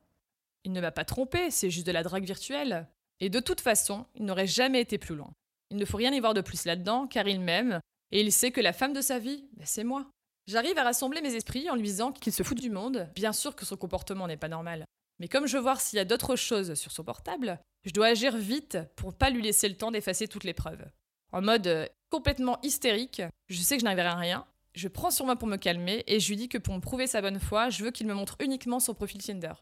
Il 0.64 0.72
ne 0.72 0.80
m'a 0.80 0.92
pas 0.92 1.04
trompé, 1.04 1.52
c'est 1.52 1.70
juste 1.70 1.88
de 1.88 1.92
la 1.92 2.04
drague 2.04 2.26
virtuelle. 2.26 2.88
Et 3.20 3.30
de 3.30 3.42
toute 3.42 3.62
façon, 3.62 4.06
il 4.16 4.24
n'aurait 4.24 4.48
jamais 4.48 4.82
été 4.82 4.98
plus 4.98 5.16
loin. 5.16 5.34
Il 5.72 5.78
ne 5.78 5.86
faut 5.86 5.98
rien 5.98 6.14
y 6.14 6.20
voir 6.20 6.34
de 6.34 6.42
plus 6.42 6.66
là-dedans, 6.66 7.08
car 7.08 7.28
il 7.28 7.42
m'aime, 7.42 7.80
et 8.12 8.22
il 8.22 8.32
sait 8.32 8.52
que 8.52 8.62
la 8.62 8.74
femme 8.74 8.94
de 8.94 9.02
sa 9.02 9.20
vie, 9.20 9.46
ben, 9.58 9.66
c'est 9.66 9.84
moi. 9.84 10.06
J'arrive 10.48 10.78
à 10.78 10.84
rassembler 10.84 11.22
mes 11.22 11.36
esprits 11.36 11.70
en 11.70 11.76
lui 11.76 11.84
disant 11.84 12.12
qu'il 12.12 12.34
se 12.34 12.44
fout 12.44 12.60
du 12.60 12.70
monde. 12.70 13.10
Bien 13.16 13.34
sûr 13.34 13.56
que 13.56 13.66
son 13.66 13.76
comportement 13.76 14.28
n'est 14.28 14.38
pas 14.38 14.50
normal. 14.50 14.86
Mais 15.20 15.28
comme 15.28 15.48
je 15.48 15.58
veux 15.58 15.64
voir 15.64 15.80
s'il 15.80 15.98
y 15.98 16.00
a 16.00 16.06
d'autres 16.06 16.36
choses 16.36 16.74
sur 16.76 16.92
son 16.92 17.04
portable, 17.04 17.60
je 17.86 17.92
dois 17.92 18.08
agir 18.08 18.38
vite 18.38 18.78
pour 18.96 19.14
pas 19.14 19.30
lui 19.30 19.42
laisser 19.42 19.70
le 19.70 19.78
temps 19.78 19.92
d'effacer 19.92 20.28
toutes 20.28 20.44
les 20.44 20.54
preuves. 20.54 20.86
En 21.32 21.42
mode 21.42 21.68
euh, 21.68 21.88
complètement 22.10 22.60
hystérique, 22.62 23.22
je 23.48 23.62
sais 23.62 23.76
que 23.76 23.82
je 23.82 23.86
n'arriverai 23.86 24.08
à 24.08 24.16
rien. 24.16 24.48
Je 24.74 24.88
prends 24.88 25.12
sur 25.12 25.26
moi 25.26 25.36
pour 25.36 25.48
me 25.48 25.58
calmer 25.58 26.04
et 26.08 26.20
je 26.20 26.30
lui 26.30 26.36
dis 26.36 26.50
que 26.50 26.58
pour 26.58 26.74
me 26.74 26.80
prouver 26.80 27.08
sa 27.08 27.22
bonne 27.22 27.40
foi, 27.40 27.70
je 27.70 27.84
veux 27.84 27.92
qu'il 27.92 28.08
me 28.08 28.14
montre 28.14 28.38
uniquement 28.40 28.80
son 28.80 28.94
profil 28.94 29.22
Tinder. 29.22 29.54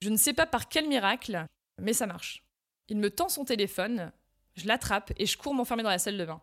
Je 0.00 0.10
ne 0.10 0.16
sais 0.16 0.32
pas 0.32 0.46
par 0.46 0.68
quel 0.68 0.88
miracle, 0.88 1.44
mais 1.80 1.92
ça 1.92 2.06
marche. 2.06 2.44
Il 2.88 2.98
me 2.98 3.10
tend 3.10 3.28
son 3.28 3.44
téléphone, 3.44 4.12
je 4.54 4.66
l'attrape 4.66 5.12
et 5.16 5.26
je 5.26 5.36
cours 5.36 5.54
m'enfermer 5.54 5.82
dans 5.82 5.90
la 5.90 5.98
salle 5.98 6.18
de 6.18 6.24
bain. 6.24 6.40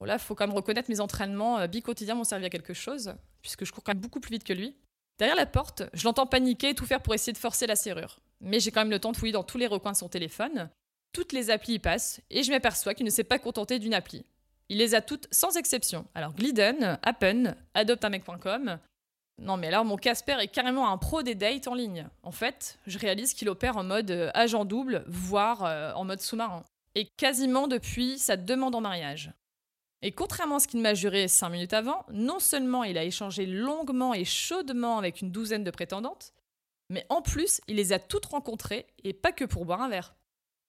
Bon 0.00 0.06
là, 0.06 0.18
faut 0.18 0.34
quand 0.34 0.46
même 0.46 0.56
reconnaître 0.56 0.90
mes 0.90 1.00
entraînements 1.00 1.58
euh, 1.58 1.66
bi-quotidiens 1.66 2.14
m'ont 2.14 2.24
servi 2.24 2.44
à 2.44 2.50
quelque 2.50 2.74
chose, 2.74 3.14
puisque 3.42 3.64
je 3.64 3.72
cours 3.72 3.82
quand 3.82 3.92
même 3.92 4.00
beaucoup 4.00 4.20
plus 4.20 4.30
vite 4.30 4.44
que 4.44 4.52
lui. 4.52 4.76
Derrière 5.18 5.36
la 5.36 5.46
porte, 5.46 5.82
je 5.94 6.04
l'entends 6.04 6.26
paniquer 6.26 6.70
et 6.70 6.74
tout 6.74 6.86
faire 6.86 7.02
pour 7.02 7.14
essayer 7.14 7.32
de 7.32 7.38
forcer 7.38 7.66
la 7.66 7.76
serrure. 7.76 8.20
Mais 8.40 8.60
j'ai 8.60 8.70
quand 8.70 8.80
même 8.80 8.90
le 8.90 9.00
temps 9.00 9.12
de 9.12 9.16
fouiller 9.16 9.32
dans 9.32 9.42
tous 9.42 9.58
les 9.58 9.66
recoins 9.66 9.92
de 9.92 9.96
son 9.96 10.08
téléphone. 10.08 10.70
Toutes 11.12 11.32
les 11.32 11.50
applis 11.50 11.74
y 11.74 11.78
passent, 11.78 12.20
et 12.30 12.42
je 12.42 12.52
m'aperçois 12.52 12.94
qu'il 12.94 13.06
ne 13.06 13.10
s'est 13.10 13.24
pas 13.24 13.38
contenté 13.38 13.78
d'une 13.78 13.94
appli. 13.94 14.24
Il 14.68 14.78
les 14.78 14.94
a 14.94 15.00
toutes 15.00 15.26
sans 15.32 15.56
exception. 15.56 16.06
Alors 16.14 16.34
Glidden, 16.34 16.98
Appen, 17.02 17.56
adoptamec.com. 17.74 18.78
Non 19.40 19.56
mais 19.56 19.68
alors 19.68 19.84
mon 19.84 19.96
Casper 19.96 20.36
est 20.40 20.48
carrément 20.48 20.90
un 20.90 20.98
pro 20.98 21.22
des 21.22 21.34
dates 21.34 21.68
en 21.68 21.74
ligne. 21.74 22.06
En 22.22 22.32
fait, 22.32 22.78
je 22.86 22.98
réalise 22.98 23.34
qu'il 23.34 23.48
opère 23.48 23.76
en 23.76 23.84
mode 23.84 24.10
euh, 24.10 24.30
agent 24.34 24.64
double, 24.64 25.04
voire 25.06 25.64
euh, 25.64 25.92
en 25.94 26.04
mode 26.04 26.20
sous-marin. 26.20 26.64
Et 26.94 27.06
quasiment 27.06 27.68
depuis 27.68 28.18
sa 28.18 28.36
demande 28.36 28.74
en 28.74 28.80
mariage. 28.80 29.32
Et 30.02 30.12
contrairement 30.12 30.56
à 30.56 30.60
ce 30.60 30.68
qu'il 30.68 30.80
m'a 30.80 30.94
juré 30.94 31.26
cinq 31.26 31.50
minutes 31.50 31.72
avant, 31.72 32.04
non 32.10 32.38
seulement 32.38 32.84
il 32.84 32.96
a 32.96 33.04
échangé 33.04 33.46
longuement 33.46 34.14
et 34.14 34.24
chaudement 34.24 34.98
avec 34.98 35.20
une 35.20 35.32
douzaine 35.32 35.64
de 35.64 35.70
prétendantes, 35.70 36.32
mais 36.90 37.04
en 37.08 37.20
plus, 37.20 37.60
il 37.68 37.76
les 37.76 37.92
a 37.92 37.98
toutes 37.98 38.26
rencontrées, 38.26 38.86
et 39.04 39.12
pas 39.12 39.32
que 39.32 39.44
pour 39.44 39.66
boire 39.66 39.82
un 39.82 39.88
verre. 39.88 40.14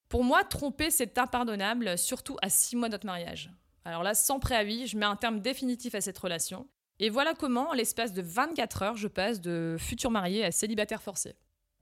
Pour 0.10 0.24
moi, 0.24 0.44
tromper, 0.44 0.90
c'est 0.90 1.18
impardonnable, 1.18 1.98
surtout 1.98 2.38
à 2.42 2.50
six 2.50 2.76
mois 2.76 2.90
de 2.90 2.94
notre 2.94 3.06
mariage. 3.06 3.52
Alors 3.86 4.04
là, 4.04 4.14
sans 4.14 4.40
préavis, 4.40 4.88
je 4.88 4.98
mets 4.98 5.06
un 5.06 5.16
terme 5.16 5.40
définitif 5.40 5.96
à 5.96 6.02
cette 6.02 6.18
relation. 6.18 6.68
Et 7.00 7.10
voilà 7.10 7.34
comment, 7.34 7.70
en 7.70 7.74
l'espace 7.74 8.12
de 8.12 8.22
24 8.22 8.82
heures, 8.82 8.98
je 8.98 9.08
passe 9.08 9.40
de 9.40 9.78
futur 9.80 10.12
marié 10.12 10.44
à 10.44 10.52
célibataire 10.52 11.02
forcé. 11.02 11.36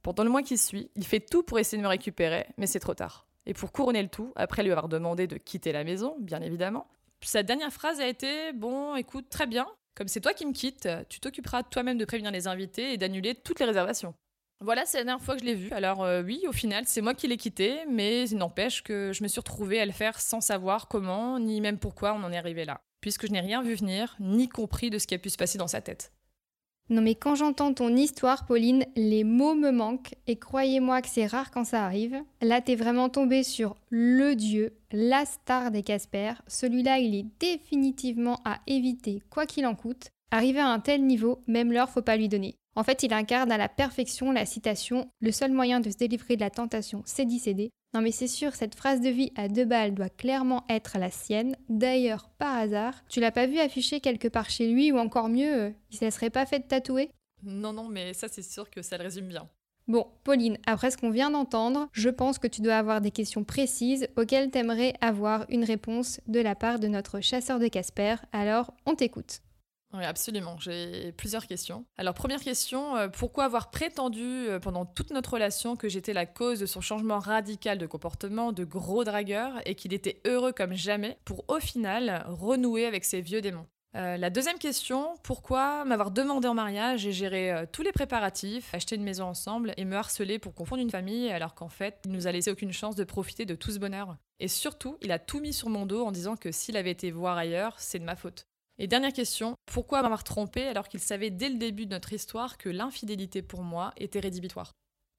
Pendant 0.03 0.23
le 0.23 0.29
mois 0.29 0.43
qui 0.43 0.57
suit, 0.57 0.91
il 0.95 1.05
fait 1.05 1.19
tout 1.19 1.41
pour 1.41 1.57
essayer 1.57 1.77
de 1.77 1.83
me 1.83 1.89
récupérer, 1.89 2.45
mais 2.57 2.67
c'est 2.67 2.79
trop 2.79 2.93
tard. 2.93 3.27
Et 3.47 3.53
pour 3.53 3.71
couronner 3.71 4.03
le 4.03 4.09
tout, 4.09 4.31
après 4.35 4.61
lui 4.61 4.71
avoir 4.71 4.89
demandé 4.89 5.25
de 5.25 5.37
quitter 5.37 5.71
la 5.71 5.83
maison, 5.83 6.15
bien 6.19 6.41
évidemment, 6.41 6.87
sa 7.21 7.43
dernière 7.43 7.71
phrase 7.71 7.99
a 7.99 8.07
été 8.07 8.53
Bon, 8.53 8.95
écoute, 8.95 9.29
très 9.29 9.47
bien, 9.47 9.67
comme 9.95 10.07
c'est 10.07 10.21
toi 10.21 10.33
qui 10.33 10.45
me 10.45 10.53
quittes, 10.53 10.87
tu 11.09 11.19
t'occuperas 11.19 11.63
toi-même 11.63 11.97
de 11.97 12.05
prévenir 12.05 12.31
les 12.31 12.47
invités 12.47 12.93
et 12.93 12.97
d'annuler 12.97 13.35
toutes 13.35 13.59
les 13.59 13.65
réservations. 13.65 14.13
Voilà, 14.59 14.85
c'est 14.85 14.97
la 14.97 15.03
dernière 15.03 15.23
fois 15.23 15.35
que 15.35 15.41
je 15.41 15.45
l'ai 15.45 15.53
vu. 15.53 15.71
Alors 15.71 16.03
euh, 16.03 16.23
oui, 16.23 16.43
au 16.47 16.51
final, 16.51 16.85
c'est 16.87 17.01
moi 17.01 17.13
qui 17.13 17.27
l'ai 17.27 17.37
quitté, 17.37 17.85
mais 17.89 18.27
il 18.27 18.37
n'empêche 18.37 18.81
que 18.81 19.11
je 19.13 19.21
me 19.21 19.27
suis 19.27 19.39
retrouvée 19.39 19.79
à 19.79 19.85
le 19.85 19.91
faire 19.91 20.19
sans 20.19 20.41
savoir 20.41 20.87
comment, 20.87 21.39
ni 21.39 21.61
même 21.61 21.77
pourquoi 21.77 22.13
on 22.13 22.23
en 22.23 22.31
est 22.31 22.37
arrivé 22.37 22.65
là, 22.65 22.81
puisque 23.01 23.27
je 23.27 23.31
n'ai 23.31 23.39
rien 23.39 23.61
vu 23.61 23.75
venir, 23.75 24.15
ni 24.19 24.49
compris 24.49 24.89
de 24.89 24.97
ce 24.97 25.05
qui 25.05 25.13
a 25.13 25.19
pu 25.19 25.29
se 25.29 25.37
passer 25.37 25.59
dans 25.59 25.67
sa 25.67 25.81
tête. 25.81 26.11
Non 26.89 27.01
mais 27.01 27.15
quand 27.15 27.35
j'entends 27.35 27.73
ton 27.73 27.95
histoire, 27.95 28.45
Pauline, 28.45 28.85
les 28.95 29.23
mots 29.25 29.55
me 29.55 29.71
manquent, 29.71 30.15
et 30.25 30.37
croyez-moi 30.37 31.01
que 31.01 31.09
c'est 31.09 31.25
rare 31.25 31.51
quand 31.51 31.65
ça 31.65 31.83
arrive. 31.85 32.17
Là, 32.41 32.61
t'es 32.61 32.75
vraiment 32.75 33.09
tombée 33.09 33.43
sur 33.43 33.75
le 33.89 34.35
dieu, 34.35 34.73
la 34.91 35.25
star 35.25 35.71
des 35.71 35.83
Casper. 35.83 36.33
Celui-là, 36.47 36.99
il 36.99 37.13
est 37.13 37.25
définitivement 37.39 38.39
à 38.45 38.59
éviter, 38.67 39.21
quoi 39.29 39.45
qu'il 39.45 39.65
en 39.65 39.75
coûte. 39.75 40.11
Arrivé 40.31 40.59
à 40.59 40.67
un 40.67 40.79
tel 40.79 41.05
niveau, 41.05 41.39
même 41.47 41.71
l'heure 41.71 41.89
faut 41.89 42.01
pas 42.01 42.17
lui 42.17 42.29
donner. 42.29 42.55
En 42.75 42.83
fait, 42.83 43.03
il 43.03 43.11
incarne 43.11 43.51
à 43.51 43.57
la 43.57 43.69
perfection 43.69 44.31
la 44.31 44.45
citation 44.45 45.09
Le 45.19 45.31
seul 45.31 45.51
moyen 45.51 45.79
de 45.79 45.89
se 45.89 45.97
délivrer 45.97 46.35
de 46.35 46.41
la 46.41 46.51
tentation, 46.51 47.01
c'est 47.05 47.25
d'y 47.25 47.39
céder. 47.39 47.71
Non 47.93 48.01
mais 48.01 48.11
c'est 48.11 48.27
sûr, 48.27 48.53
cette 48.53 48.75
phrase 48.75 49.01
de 49.01 49.09
vie 49.09 49.31
à 49.35 49.47
deux 49.47 49.65
balles 49.65 49.93
doit 49.93 50.09
clairement 50.09 50.65
être 50.69 50.97
la 50.97 51.09
sienne. 51.09 51.55
D'ailleurs, 51.69 52.29
par 52.37 52.55
hasard, 52.55 52.93
tu 53.07 53.19
l'as 53.19 53.31
pas 53.31 53.47
vu 53.47 53.59
afficher 53.59 54.01
quelque 54.01 54.27
part 54.27 54.49
chez 54.49 54.67
lui 54.67 54.91
ou 54.91 54.97
encore 54.97 55.29
mieux, 55.29 55.61
euh, 55.61 55.71
il 55.91 55.97
se 55.97 56.09
serait 56.09 56.29
pas 56.29 56.45
fait 56.45 56.59
tatouer? 56.67 57.09
Non, 57.43 57.73
non, 57.73 57.87
mais 57.87 58.13
ça 58.13 58.27
c'est 58.27 58.41
sûr 58.43 58.69
que 58.69 58.81
ça 58.81 58.97
le 58.97 59.03
résume 59.03 59.27
bien. 59.27 59.49
Bon, 59.87 60.05
Pauline, 60.25 60.57
après 60.65 60.91
ce 60.91 60.97
qu'on 60.97 61.11
vient 61.11 61.31
d'entendre, 61.31 61.87
je 61.93 62.09
pense 62.09 62.39
que 62.39 62.47
tu 62.47 62.61
dois 62.61 62.75
avoir 62.75 62.99
des 62.99 63.11
questions 63.11 63.45
précises 63.45 64.09
auxquelles 64.17 64.51
t'aimerais 64.51 64.93
avoir 64.99 65.45
une 65.47 65.63
réponse 65.63 66.19
de 66.27 66.41
la 66.41 66.55
part 66.55 66.79
de 66.79 66.89
notre 66.89 67.21
chasseur 67.21 67.57
de 67.57 67.69
Casper, 67.69 68.15
alors 68.33 68.73
on 68.85 68.95
t'écoute. 68.95 69.39
Oui, 69.93 70.03
absolument. 70.03 70.57
J'ai 70.59 71.13
plusieurs 71.13 71.47
questions. 71.47 71.85
Alors, 71.97 72.13
première 72.13 72.41
question, 72.41 72.97
euh, 72.97 73.07
pourquoi 73.07 73.45
avoir 73.45 73.71
prétendu 73.71 74.21
euh, 74.21 74.59
pendant 74.59 74.85
toute 74.85 75.11
notre 75.11 75.33
relation 75.33 75.77
que 75.77 75.87
j'étais 75.87 76.11
la 76.11 76.25
cause 76.25 76.59
de 76.59 76.65
son 76.65 76.81
changement 76.81 77.19
radical 77.19 77.77
de 77.77 77.85
comportement, 77.85 78.51
de 78.51 78.65
gros 78.65 79.05
dragueur, 79.05 79.61
et 79.65 79.75
qu'il 79.75 79.93
était 79.93 80.21
heureux 80.25 80.51
comme 80.51 80.73
jamais, 80.73 81.17
pour 81.23 81.45
au 81.47 81.59
final 81.59 82.25
renouer 82.27 82.85
avec 82.85 83.05
ses 83.05 83.21
vieux 83.21 83.39
démons? 83.39 83.65
Euh, 83.95 84.17
la 84.17 84.29
deuxième 84.29 84.59
question, 84.59 85.15
pourquoi 85.23 85.85
m'avoir 85.85 86.11
demandé 86.11 86.49
en 86.49 86.53
mariage 86.53 87.07
et 87.07 87.13
gérer 87.13 87.65
tous 87.71 87.81
les 87.81 87.93
préparatifs, 87.93 88.73
acheter 88.73 88.95
une 88.95 89.03
maison 89.03 89.23
ensemble 89.23 89.73
et 89.77 89.85
me 89.85 89.95
harceler 89.95 90.37
pour 90.37 90.53
confondre 90.53 90.81
une 90.81 90.91
famille 90.91 91.31
alors 91.31 91.55
qu'en 91.55 91.69
fait, 91.69 91.99
il 92.05 92.11
nous 92.11 92.27
a 92.27 92.33
laissé 92.33 92.51
aucune 92.51 92.73
chance 92.73 92.95
de 92.95 93.05
profiter 93.05 93.45
de 93.45 93.55
tout 93.55 93.71
ce 93.71 93.79
bonheur? 93.79 94.17
Et 94.39 94.49
surtout, 94.49 94.97
il 95.01 95.13
a 95.13 95.17
tout 95.17 95.39
mis 95.39 95.53
sur 95.53 95.69
mon 95.69 95.85
dos 95.85 96.05
en 96.05 96.11
disant 96.11 96.35
que 96.35 96.51
s'il 96.51 96.75
avait 96.75 96.91
été 96.91 97.09
voir 97.09 97.37
ailleurs, 97.37 97.75
c'est 97.79 97.99
de 97.99 98.03
ma 98.03 98.17
faute. 98.17 98.45
Et 98.79 98.85
dernière 98.85 99.13
question, 99.13 99.55
pourquoi 99.65 100.03
m'avoir 100.03 100.23
trompé 100.23 100.67
alors 100.67 100.87
qu'il 100.87 100.99
savait 100.99 101.31
dès 101.31 101.49
le 101.49 101.55
début 101.55 101.87
de 101.87 101.91
notre 101.91 102.13
histoire 102.13 102.57
que 102.57 102.69
l'infidélité 102.69 103.41
pour 103.41 103.63
moi 103.63 103.91
était 103.97 104.19
rédhibitoire? 104.19 104.71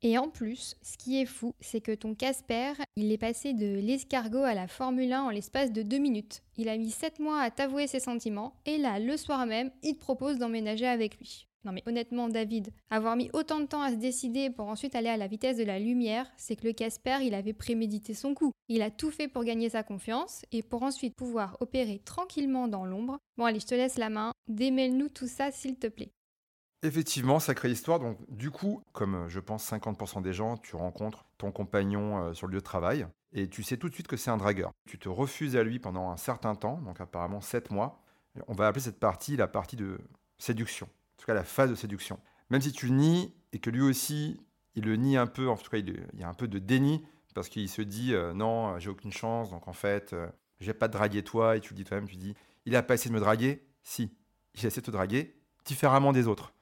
Et 0.02 0.16
en 0.16 0.28
plus, 0.28 0.76
ce 0.80 0.96
qui 0.96 1.20
est 1.20 1.26
fou, 1.26 1.56
c'est 1.60 1.80
que 1.80 1.92
ton 1.92 2.14
Casper, 2.14 2.74
il 2.94 3.10
est 3.10 3.18
passé 3.18 3.54
de 3.54 3.80
l'escargot 3.80 4.44
à 4.44 4.54
la 4.54 4.68
Formule 4.68 5.12
1 5.12 5.22
en 5.22 5.30
l'espace 5.30 5.72
de 5.72 5.82
deux 5.82 5.98
minutes. 5.98 6.42
Il 6.56 6.68
a 6.68 6.76
mis 6.76 6.92
7 6.92 7.18
mois 7.18 7.40
à 7.40 7.50
t'avouer 7.50 7.88
ses 7.88 7.98
sentiments, 7.98 8.54
et 8.64 8.78
là, 8.78 9.00
le 9.00 9.16
soir 9.16 9.44
même, 9.44 9.72
il 9.82 9.94
te 9.94 10.00
propose 10.00 10.38
d'emménager 10.38 10.86
avec 10.86 11.18
lui. 11.18 11.47
Non 11.64 11.72
mais 11.72 11.82
honnêtement 11.86 12.28
David, 12.28 12.72
avoir 12.88 13.16
mis 13.16 13.30
autant 13.32 13.60
de 13.60 13.66
temps 13.66 13.82
à 13.82 13.90
se 13.90 13.96
décider 13.96 14.48
pour 14.48 14.68
ensuite 14.68 14.94
aller 14.94 15.08
à 15.08 15.16
la 15.16 15.26
vitesse 15.26 15.56
de 15.56 15.64
la 15.64 15.78
lumière, 15.78 16.30
c'est 16.36 16.56
que 16.56 16.66
le 16.66 16.72
Casper, 16.72 17.18
il 17.22 17.34
avait 17.34 17.52
prémédité 17.52 18.14
son 18.14 18.34
coup. 18.34 18.52
Il 18.68 18.82
a 18.82 18.90
tout 18.90 19.10
fait 19.10 19.28
pour 19.28 19.44
gagner 19.44 19.68
sa 19.68 19.82
confiance 19.82 20.44
et 20.52 20.62
pour 20.62 20.82
ensuite 20.82 21.16
pouvoir 21.16 21.56
opérer 21.60 22.00
tranquillement 22.04 22.68
dans 22.68 22.84
l'ombre. 22.84 23.18
Bon 23.36 23.44
allez, 23.44 23.60
je 23.60 23.66
te 23.66 23.74
laisse 23.74 23.98
la 23.98 24.08
main, 24.08 24.32
démêle-nous 24.46 25.08
tout 25.08 25.26
ça 25.26 25.50
s'il 25.50 25.76
te 25.76 25.88
plaît. 25.88 26.12
Effectivement, 26.84 27.40
sacrée 27.40 27.70
histoire. 27.70 27.98
Donc, 27.98 28.18
du 28.28 28.52
coup, 28.52 28.82
comme 28.92 29.14
euh, 29.16 29.28
je 29.28 29.40
pense 29.40 29.68
50% 29.68 30.22
des 30.22 30.32
gens, 30.32 30.56
tu 30.58 30.76
rencontres 30.76 31.26
ton 31.36 31.50
compagnon 31.50 32.22
euh, 32.22 32.34
sur 32.34 32.46
le 32.46 32.52
lieu 32.52 32.60
de 32.60 32.64
travail 32.64 33.06
et 33.32 33.48
tu 33.48 33.64
sais 33.64 33.76
tout 33.76 33.88
de 33.88 33.94
suite 33.94 34.06
que 34.06 34.16
c'est 34.16 34.30
un 34.30 34.36
dragueur. 34.36 34.70
Tu 34.86 34.96
te 34.96 35.08
refuses 35.08 35.56
à 35.56 35.64
lui 35.64 35.80
pendant 35.80 36.10
un 36.10 36.16
certain 36.16 36.54
temps, 36.54 36.78
donc 36.78 37.00
apparemment 37.00 37.40
7 37.40 37.72
mois. 37.72 38.00
On 38.46 38.54
va 38.54 38.68
appeler 38.68 38.82
cette 38.82 39.00
partie 39.00 39.36
la 39.36 39.48
partie 39.48 39.74
de 39.74 39.98
séduction 40.38 40.88
tout 41.18 41.26
cas 41.26 41.34
la 41.34 41.44
phase 41.44 41.70
de 41.70 41.74
séduction. 41.74 42.18
Même 42.50 42.60
si 42.60 42.72
tu 42.72 42.86
le 42.86 42.94
nies 42.94 43.34
et 43.52 43.58
que 43.58 43.70
lui 43.70 43.82
aussi, 43.82 44.40
il 44.74 44.84
le 44.84 44.96
nie 44.96 45.16
un 45.16 45.26
peu, 45.26 45.48
en 45.48 45.56
tout 45.56 45.70
cas, 45.70 45.78
il, 45.78 46.06
y 46.14 46.22
a 46.22 46.28
un 46.28 46.34
peu 46.34 46.48
de 46.48 46.58
déni 46.58 47.04
parce 47.34 47.48
qu'il 47.48 47.68
se 47.68 47.82
dit 47.82 48.14
euh, 48.14 48.32
non, 48.32 48.78
j'ai 48.78 48.90
aucune 48.90 49.12
chance, 49.12 49.50
donc 49.50 49.68
en 49.68 49.72
fait, 49.72 50.12
euh, 50.12 50.28
je 50.60 50.66
vais 50.66 50.74
pas 50.74 50.88
te 50.88 50.94
draguer 50.94 51.22
toi, 51.22 51.56
et 51.56 51.60
tu 51.60 51.72
le 51.72 51.76
dis 51.76 51.84
toi-même, 51.84 52.08
tu 52.08 52.16
dis 52.16 52.34
il 52.64 52.74
a 52.74 52.82
pas 52.82 52.94
essayé 52.94 53.10
de 53.10 53.14
me 53.14 53.20
draguer? 53.20 53.64
Si, 53.82 54.10
il 54.54 54.64
a 54.64 54.68
essayé 54.68 54.80
de 54.80 54.86
te 54.86 54.90
draguer 54.90 55.34
différemment 55.64 56.12
des 56.12 56.26
autres. 56.26 56.52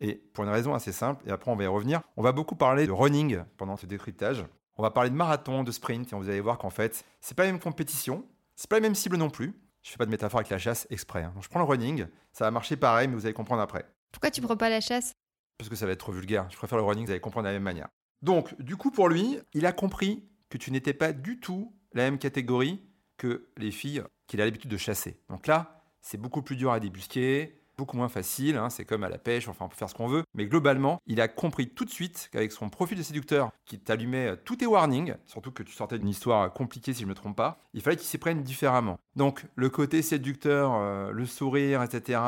Et 0.00 0.14
pour 0.14 0.44
une 0.44 0.50
raison 0.50 0.74
assez 0.74 0.92
simple, 0.92 1.26
et 1.26 1.30
après 1.30 1.50
on 1.50 1.56
va 1.56 1.64
y 1.64 1.66
revenir, 1.66 2.02
on 2.16 2.22
va 2.22 2.32
beaucoup 2.32 2.54
parler 2.56 2.86
de 2.86 2.92
running 2.92 3.42
pendant 3.56 3.76
ce 3.76 3.86
décryptage. 3.86 4.44
On 4.76 4.82
va 4.82 4.90
parler 4.90 5.10
de 5.10 5.16
marathon, 5.16 5.64
de 5.64 5.72
sprint, 5.72 6.12
et 6.12 6.16
vous 6.16 6.28
allez 6.28 6.40
voir 6.40 6.58
qu'en 6.58 6.70
fait, 6.70 7.04
c'est 7.20 7.36
pas 7.36 7.44
la 7.44 7.50
même 7.50 7.60
compétition, 7.60 8.24
c'est 8.54 8.70
pas 8.70 8.76
la 8.76 8.82
même 8.82 8.94
cible 8.94 9.16
non 9.16 9.30
plus. 9.30 9.54
Je 9.82 9.90
fais 9.90 9.96
pas 9.96 10.06
de 10.06 10.10
métaphore 10.10 10.38
avec 10.38 10.50
la 10.50 10.58
chasse 10.58 10.86
exprès. 10.90 11.22
Hein. 11.22 11.32
Donc 11.34 11.42
je 11.42 11.48
prends 11.48 11.58
le 11.58 11.64
running, 11.64 12.06
ça 12.32 12.44
va 12.44 12.50
marcher 12.50 12.76
pareil, 12.76 13.08
mais 13.08 13.14
vous 13.14 13.26
allez 13.26 13.34
comprendre 13.34 13.62
après. 13.62 13.86
Pourquoi 14.12 14.30
tu 14.30 14.40
prends 14.40 14.56
pas 14.56 14.70
la 14.70 14.80
chasse? 14.80 15.12
Parce 15.58 15.68
que 15.68 15.76
ça 15.76 15.86
va 15.86 15.92
être 15.92 16.00
trop 16.00 16.12
vulgaire. 16.12 16.48
Je 16.50 16.56
préfère 16.56 16.78
le 16.78 16.84
running, 16.84 17.04
vous 17.04 17.10
allez 17.10 17.20
comprendre 17.20 17.44
de 17.44 17.48
la 17.48 17.54
même 17.54 17.62
manière. 17.62 17.88
Donc, 18.22 18.60
du 18.60 18.76
coup, 18.76 18.90
pour 18.90 19.08
lui, 19.08 19.38
il 19.52 19.66
a 19.66 19.72
compris 19.72 20.28
que 20.48 20.58
tu 20.58 20.70
n'étais 20.70 20.94
pas 20.94 21.12
du 21.12 21.40
tout 21.40 21.74
la 21.92 22.04
même 22.04 22.18
catégorie 22.18 22.82
que 23.16 23.50
les 23.56 23.70
filles 23.70 24.02
qu'il 24.26 24.40
a 24.40 24.44
l'habitude 24.44 24.70
de 24.70 24.76
chasser. 24.76 25.20
Donc 25.28 25.46
là, 25.46 25.84
c'est 26.00 26.18
beaucoup 26.18 26.42
plus 26.42 26.56
dur 26.56 26.70
à 26.70 26.80
débusquer, 26.80 27.60
beaucoup 27.78 27.96
moins 27.96 28.08
facile, 28.08 28.56
hein, 28.56 28.68
c'est 28.68 28.84
comme 28.84 29.04
à 29.04 29.08
la 29.08 29.18
pêche, 29.18 29.48
enfin 29.48 29.64
on 29.64 29.68
peut 29.68 29.76
faire 29.76 29.88
ce 29.88 29.94
qu'on 29.94 30.08
veut, 30.08 30.24
mais 30.34 30.46
globalement, 30.46 30.98
il 31.06 31.20
a 31.20 31.28
compris 31.28 31.68
tout 31.68 31.84
de 31.84 31.90
suite 31.90 32.28
qu'avec 32.32 32.52
son 32.52 32.68
profil 32.68 32.98
de 32.98 33.02
séducteur 33.02 33.52
qui 33.64 33.78
t'allumait 33.78 34.36
tous 34.44 34.56
tes 34.56 34.66
warnings, 34.66 35.14
surtout 35.26 35.52
que 35.52 35.62
tu 35.62 35.72
sortais 35.72 35.98
d'une 35.98 36.08
histoire 36.08 36.52
compliquée 36.52 36.92
si 36.92 37.00
je 37.00 37.04
ne 37.04 37.10
me 37.10 37.14
trompe 37.14 37.36
pas, 37.36 37.62
il 37.72 37.80
fallait 37.80 37.96
qu'il 37.96 38.06
s'y 38.06 38.18
prenne 38.18 38.42
différemment. 38.42 38.98
Donc 39.16 39.46
le 39.54 39.70
côté 39.70 40.02
séducteur, 40.02 40.74
euh, 40.74 41.12
le 41.12 41.24
sourire, 41.24 41.82
etc., 41.82 42.20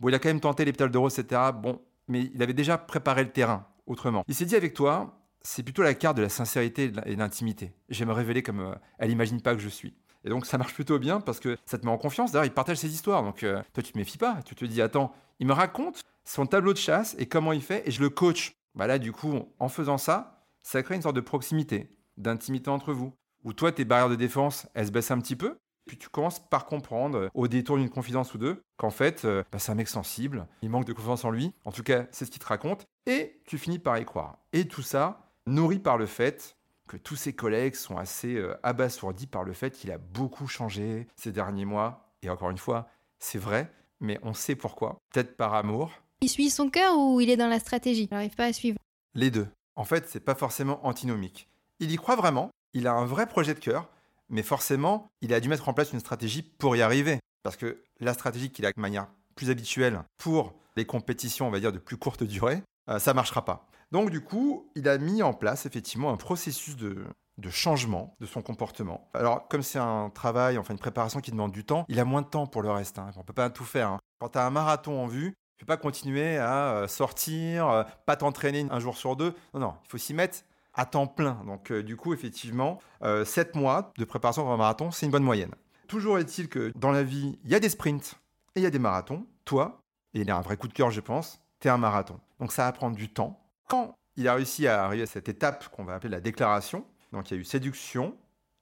bon 0.00 0.08
il 0.08 0.14
a 0.14 0.18
quand 0.20 0.28
même 0.28 0.40
tenté 0.40 0.64
les 0.64 0.72
pétales 0.72 0.90
de 0.90 0.98
etc., 0.98 1.50
bon, 1.52 1.80
mais 2.06 2.30
il 2.32 2.42
avait 2.42 2.54
déjà 2.54 2.78
préparé 2.78 3.24
le 3.24 3.30
terrain 3.30 3.66
autrement. 3.86 4.24
Il 4.28 4.34
s'est 4.34 4.44
dit 4.44 4.54
avec 4.54 4.72
toi, 4.72 5.18
c'est 5.42 5.62
plutôt 5.62 5.82
la 5.82 5.94
carte 5.94 6.16
de 6.16 6.22
la 6.22 6.28
sincérité 6.28 6.84
et 6.84 7.14
de 7.14 7.18
l'intimité. 7.18 7.72
J'aime 7.88 8.08
me 8.08 8.12
révéler 8.12 8.42
comme 8.42 8.60
euh, 8.60 8.74
elle 8.98 9.10
imagine 9.10 9.40
pas 9.40 9.54
que 9.54 9.60
je 9.60 9.68
suis. 9.68 9.94
Et 10.24 10.30
donc 10.30 10.46
ça 10.46 10.58
marche 10.58 10.74
plutôt 10.74 10.98
bien 10.98 11.20
parce 11.20 11.40
que 11.40 11.56
ça 11.64 11.78
te 11.78 11.84
met 11.84 11.90
en 11.92 11.98
confiance. 11.98 12.32
D'ailleurs, 12.32 12.46
il 12.46 12.52
partage 12.52 12.78
ses 12.78 12.92
histoires. 12.92 13.22
Donc 13.22 13.42
euh, 13.42 13.62
toi, 13.72 13.82
tu 13.82 13.92
te 13.92 13.98
méfies 13.98 14.18
pas. 14.18 14.40
Tu 14.44 14.54
te 14.54 14.64
dis, 14.64 14.80
attends, 14.82 15.12
il 15.38 15.46
me 15.46 15.52
raconte 15.52 16.02
son 16.24 16.46
tableau 16.46 16.72
de 16.72 16.78
chasse 16.78 17.16
et 17.18 17.26
comment 17.26 17.52
il 17.52 17.62
fait 17.62 17.86
et 17.86 17.90
je 17.90 18.00
le 18.00 18.10
coach. 18.10 18.52
Bah 18.74 18.86
là, 18.86 18.98
du 18.98 19.12
coup, 19.12 19.48
en 19.58 19.68
faisant 19.68 19.98
ça, 19.98 20.46
ça 20.62 20.82
crée 20.82 20.94
une 20.94 21.02
sorte 21.02 21.16
de 21.16 21.20
proximité, 21.20 21.90
d'intimité 22.16 22.70
entre 22.70 22.92
vous. 22.92 23.12
Où 23.44 23.52
toi, 23.52 23.72
tes 23.72 23.84
barrières 23.84 24.08
de 24.08 24.14
défense, 24.14 24.68
elles 24.74 24.86
se 24.86 24.92
baissent 24.92 25.10
un 25.10 25.20
petit 25.20 25.36
peu. 25.36 25.58
Puis 25.84 25.96
tu 25.96 26.08
commences 26.08 26.38
par 26.38 26.66
comprendre, 26.66 27.18
euh, 27.18 27.28
au 27.34 27.48
détour 27.48 27.76
d'une 27.76 27.90
confidence 27.90 28.34
ou 28.34 28.38
deux, 28.38 28.62
qu'en 28.76 28.90
fait, 28.90 29.24
euh, 29.24 29.42
bah, 29.50 29.58
c'est 29.58 29.72
un 29.72 29.74
mec 29.74 29.88
sensible, 29.88 30.46
il 30.62 30.70
manque 30.70 30.84
de 30.84 30.92
confiance 30.92 31.24
en 31.24 31.30
lui. 31.30 31.52
En 31.64 31.72
tout 31.72 31.82
cas, 31.82 32.06
c'est 32.12 32.24
ce 32.24 32.30
qu'il 32.30 32.40
te 32.40 32.46
raconte. 32.46 32.86
Et 33.06 33.40
tu 33.46 33.58
finis 33.58 33.80
par 33.80 33.98
y 33.98 34.04
croire. 34.04 34.38
Et 34.52 34.68
tout 34.68 34.82
ça, 34.82 35.32
nourri 35.46 35.80
par 35.80 35.98
le 35.98 36.06
fait 36.06 36.56
que 36.92 36.98
tous 36.98 37.16
ses 37.16 37.32
collègues 37.32 37.74
sont 37.74 37.96
assez 37.96 38.34
euh, 38.34 38.54
abasourdis 38.62 39.26
par 39.26 39.44
le 39.44 39.54
fait 39.54 39.70
qu'il 39.70 39.90
a 39.90 39.96
beaucoup 39.96 40.46
changé 40.46 41.06
ces 41.16 41.32
derniers 41.32 41.64
mois. 41.64 42.12
Et 42.20 42.28
encore 42.28 42.50
une 42.50 42.58
fois, 42.58 42.86
c'est 43.18 43.38
vrai, 43.38 43.72
mais 44.00 44.18
on 44.22 44.34
sait 44.34 44.56
pourquoi. 44.56 44.98
Peut-être 45.10 45.38
par 45.38 45.54
amour. 45.54 45.90
Il 46.20 46.28
suit 46.28 46.50
son 46.50 46.68
cœur 46.68 46.98
ou 46.98 47.18
il 47.22 47.30
est 47.30 47.38
dans 47.38 47.48
la 47.48 47.60
stratégie? 47.60 48.08
Il 48.10 48.14
n'arrive 48.14 48.34
pas 48.34 48.44
à 48.44 48.52
suivre. 48.52 48.76
Les 49.14 49.30
deux. 49.30 49.48
En 49.74 49.84
fait, 49.84 50.06
c'est 50.06 50.20
pas 50.20 50.34
forcément 50.34 50.86
antinomique. 50.86 51.48
Il 51.80 51.90
y 51.90 51.96
croit 51.96 52.14
vraiment, 52.14 52.50
il 52.74 52.86
a 52.86 52.92
un 52.92 53.06
vrai 53.06 53.26
projet 53.26 53.54
de 53.54 53.58
cœur, 53.58 53.88
mais 54.28 54.42
forcément, 54.42 55.08
il 55.22 55.32
a 55.32 55.40
dû 55.40 55.48
mettre 55.48 55.70
en 55.70 55.72
place 55.72 55.94
une 55.94 56.00
stratégie 56.00 56.42
pour 56.42 56.76
y 56.76 56.82
arriver. 56.82 57.20
Parce 57.42 57.56
que 57.56 57.82
la 58.00 58.12
stratégie 58.12 58.50
qu'il 58.50 58.66
a 58.66 58.70
de 58.70 58.80
manière 58.80 59.08
plus 59.34 59.48
habituelle 59.48 60.02
pour 60.18 60.52
les 60.76 60.84
compétitions, 60.84 61.48
on 61.48 61.50
va 61.50 61.58
dire, 61.58 61.72
de 61.72 61.78
plus 61.78 61.96
courte 61.96 62.22
durée, 62.22 62.62
euh, 62.90 62.98
ça 62.98 63.14
marchera 63.14 63.46
pas. 63.46 63.66
Donc 63.92 64.08
du 64.08 64.22
coup, 64.22 64.70
il 64.74 64.88
a 64.88 64.96
mis 64.96 65.22
en 65.22 65.34
place 65.34 65.66
effectivement 65.66 66.10
un 66.10 66.16
processus 66.16 66.76
de, 66.76 67.04
changement 67.50 68.16
de 68.20 68.26
son 68.26 68.40
comportement. 68.40 69.10
Alors 69.12 69.46
comme 69.48 69.62
c'est 69.62 69.78
un 69.78 70.08
travail, 70.08 70.56
enfin 70.56 70.72
une 70.72 70.80
préparation 70.80 71.20
qui 71.20 71.30
demande 71.30 71.52
du 71.52 71.64
temps, 71.64 71.84
il 71.88 72.00
a 72.00 72.06
moins 72.06 72.22
de 72.22 72.26
temps 72.26 72.46
pour 72.46 72.62
le 72.62 72.70
reste. 72.70 72.98
Hein. 72.98 73.10
On 73.16 73.20
ne 73.20 73.24
peut 73.24 73.34
pas 73.34 73.50
tout 73.50 73.64
faire. 73.64 73.88
Hein. 73.88 73.98
Quand 74.18 74.30
tu 74.30 74.38
as 74.38 74.46
un 74.46 74.50
marathon 74.50 74.98
en 74.98 75.06
vue, 75.06 75.34
tu 75.58 75.66
peux 75.66 75.66
pas 75.66 75.76
continuer 75.76 76.38
à 76.38 76.72
euh, 76.72 76.88
sortir, 76.88 77.68
euh, 77.68 77.84
pas 78.06 78.16
t'entraîner 78.16 78.66
un 78.70 78.80
jour 78.80 78.96
sur 78.96 79.14
deux. 79.14 79.34
Non, 79.52 79.60
non, 79.60 79.74
il 79.84 79.90
faut 79.90 79.98
s'y 79.98 80.14
mettre 80.14 80.38
à 80.72 80.86
temps 80.86 81.06
plein. 81.06 81.42
Donc 81.46 81.70
euh, 81.70 81.82
du 81.82 81.96
coup, 81.96 82.14
effectivement, 82.14 82.80
7 83.02 83.56
mois 83.56 83.92
de 83.98 84.04
préparation 84.06 84.42
pour 84.42 84.52
un 84.52 84.56
marathon, 84.56 84.90
c'est 84.90 85.04
une 85.04 85.12
bonne 85.12 85.22
moyenne. 85.22 85.54
Toujours 85.86 86.18
est-il 86.18 86.48
que 86.48 86.72
dans 86.76 86.92
la 86.92 87.02
vie, 87.02 87.38
il 87.44 87.50
y 87.50 87.54
a 87.54 87.60
des 87.60 87.68
sprints 87.68 88.14
et 88.54 88.60
il 88.60 88.62
y 88.62 88.66
a 88.66 88.70
des 88.70 88.78
marathons. 88.78 89.26
Toi, 89.44 89.82
et 90.14 90.20
il 90.20 90.30
a 90.30 90.36
un 90.36 90.40
vrai 90.40 90.56
coup 90.56 90.68
de 90.68 90.72
cœur, 90.72 90.90
je 90.90 91.00
pense, 91.00 91.42
tu 91.60 91.68
es 91.68 91.70
un 91.70 91.76
marathon. 91.76 92.18
Donc 92.40 92.52
ça 92.52 92.64
va 92.64 92.72
prendre 92.72 92.96
du 92.96 93.10
temps 93.10 93.41
quand 93.72 93.96
il 94.16 94.28
a 94.28 94.34
réussi 94.34 94.66
à 94.66 94.84
arriver 94.84 95.04
à 95.04 95.06
cette 95.06 95.30
étape 95.30 95.70
qu'on 95.70 95.84
va 95.84 95.94
appeler 95.94 96.10
la 96.10 96.20
déclaration. 96.20 96.84
Donc 97.10 97.30
il 97.30 97.34
y 97.34 97.36
a 97.38 97.40
eu 97.40 97.44
séduction, 97.44 98.14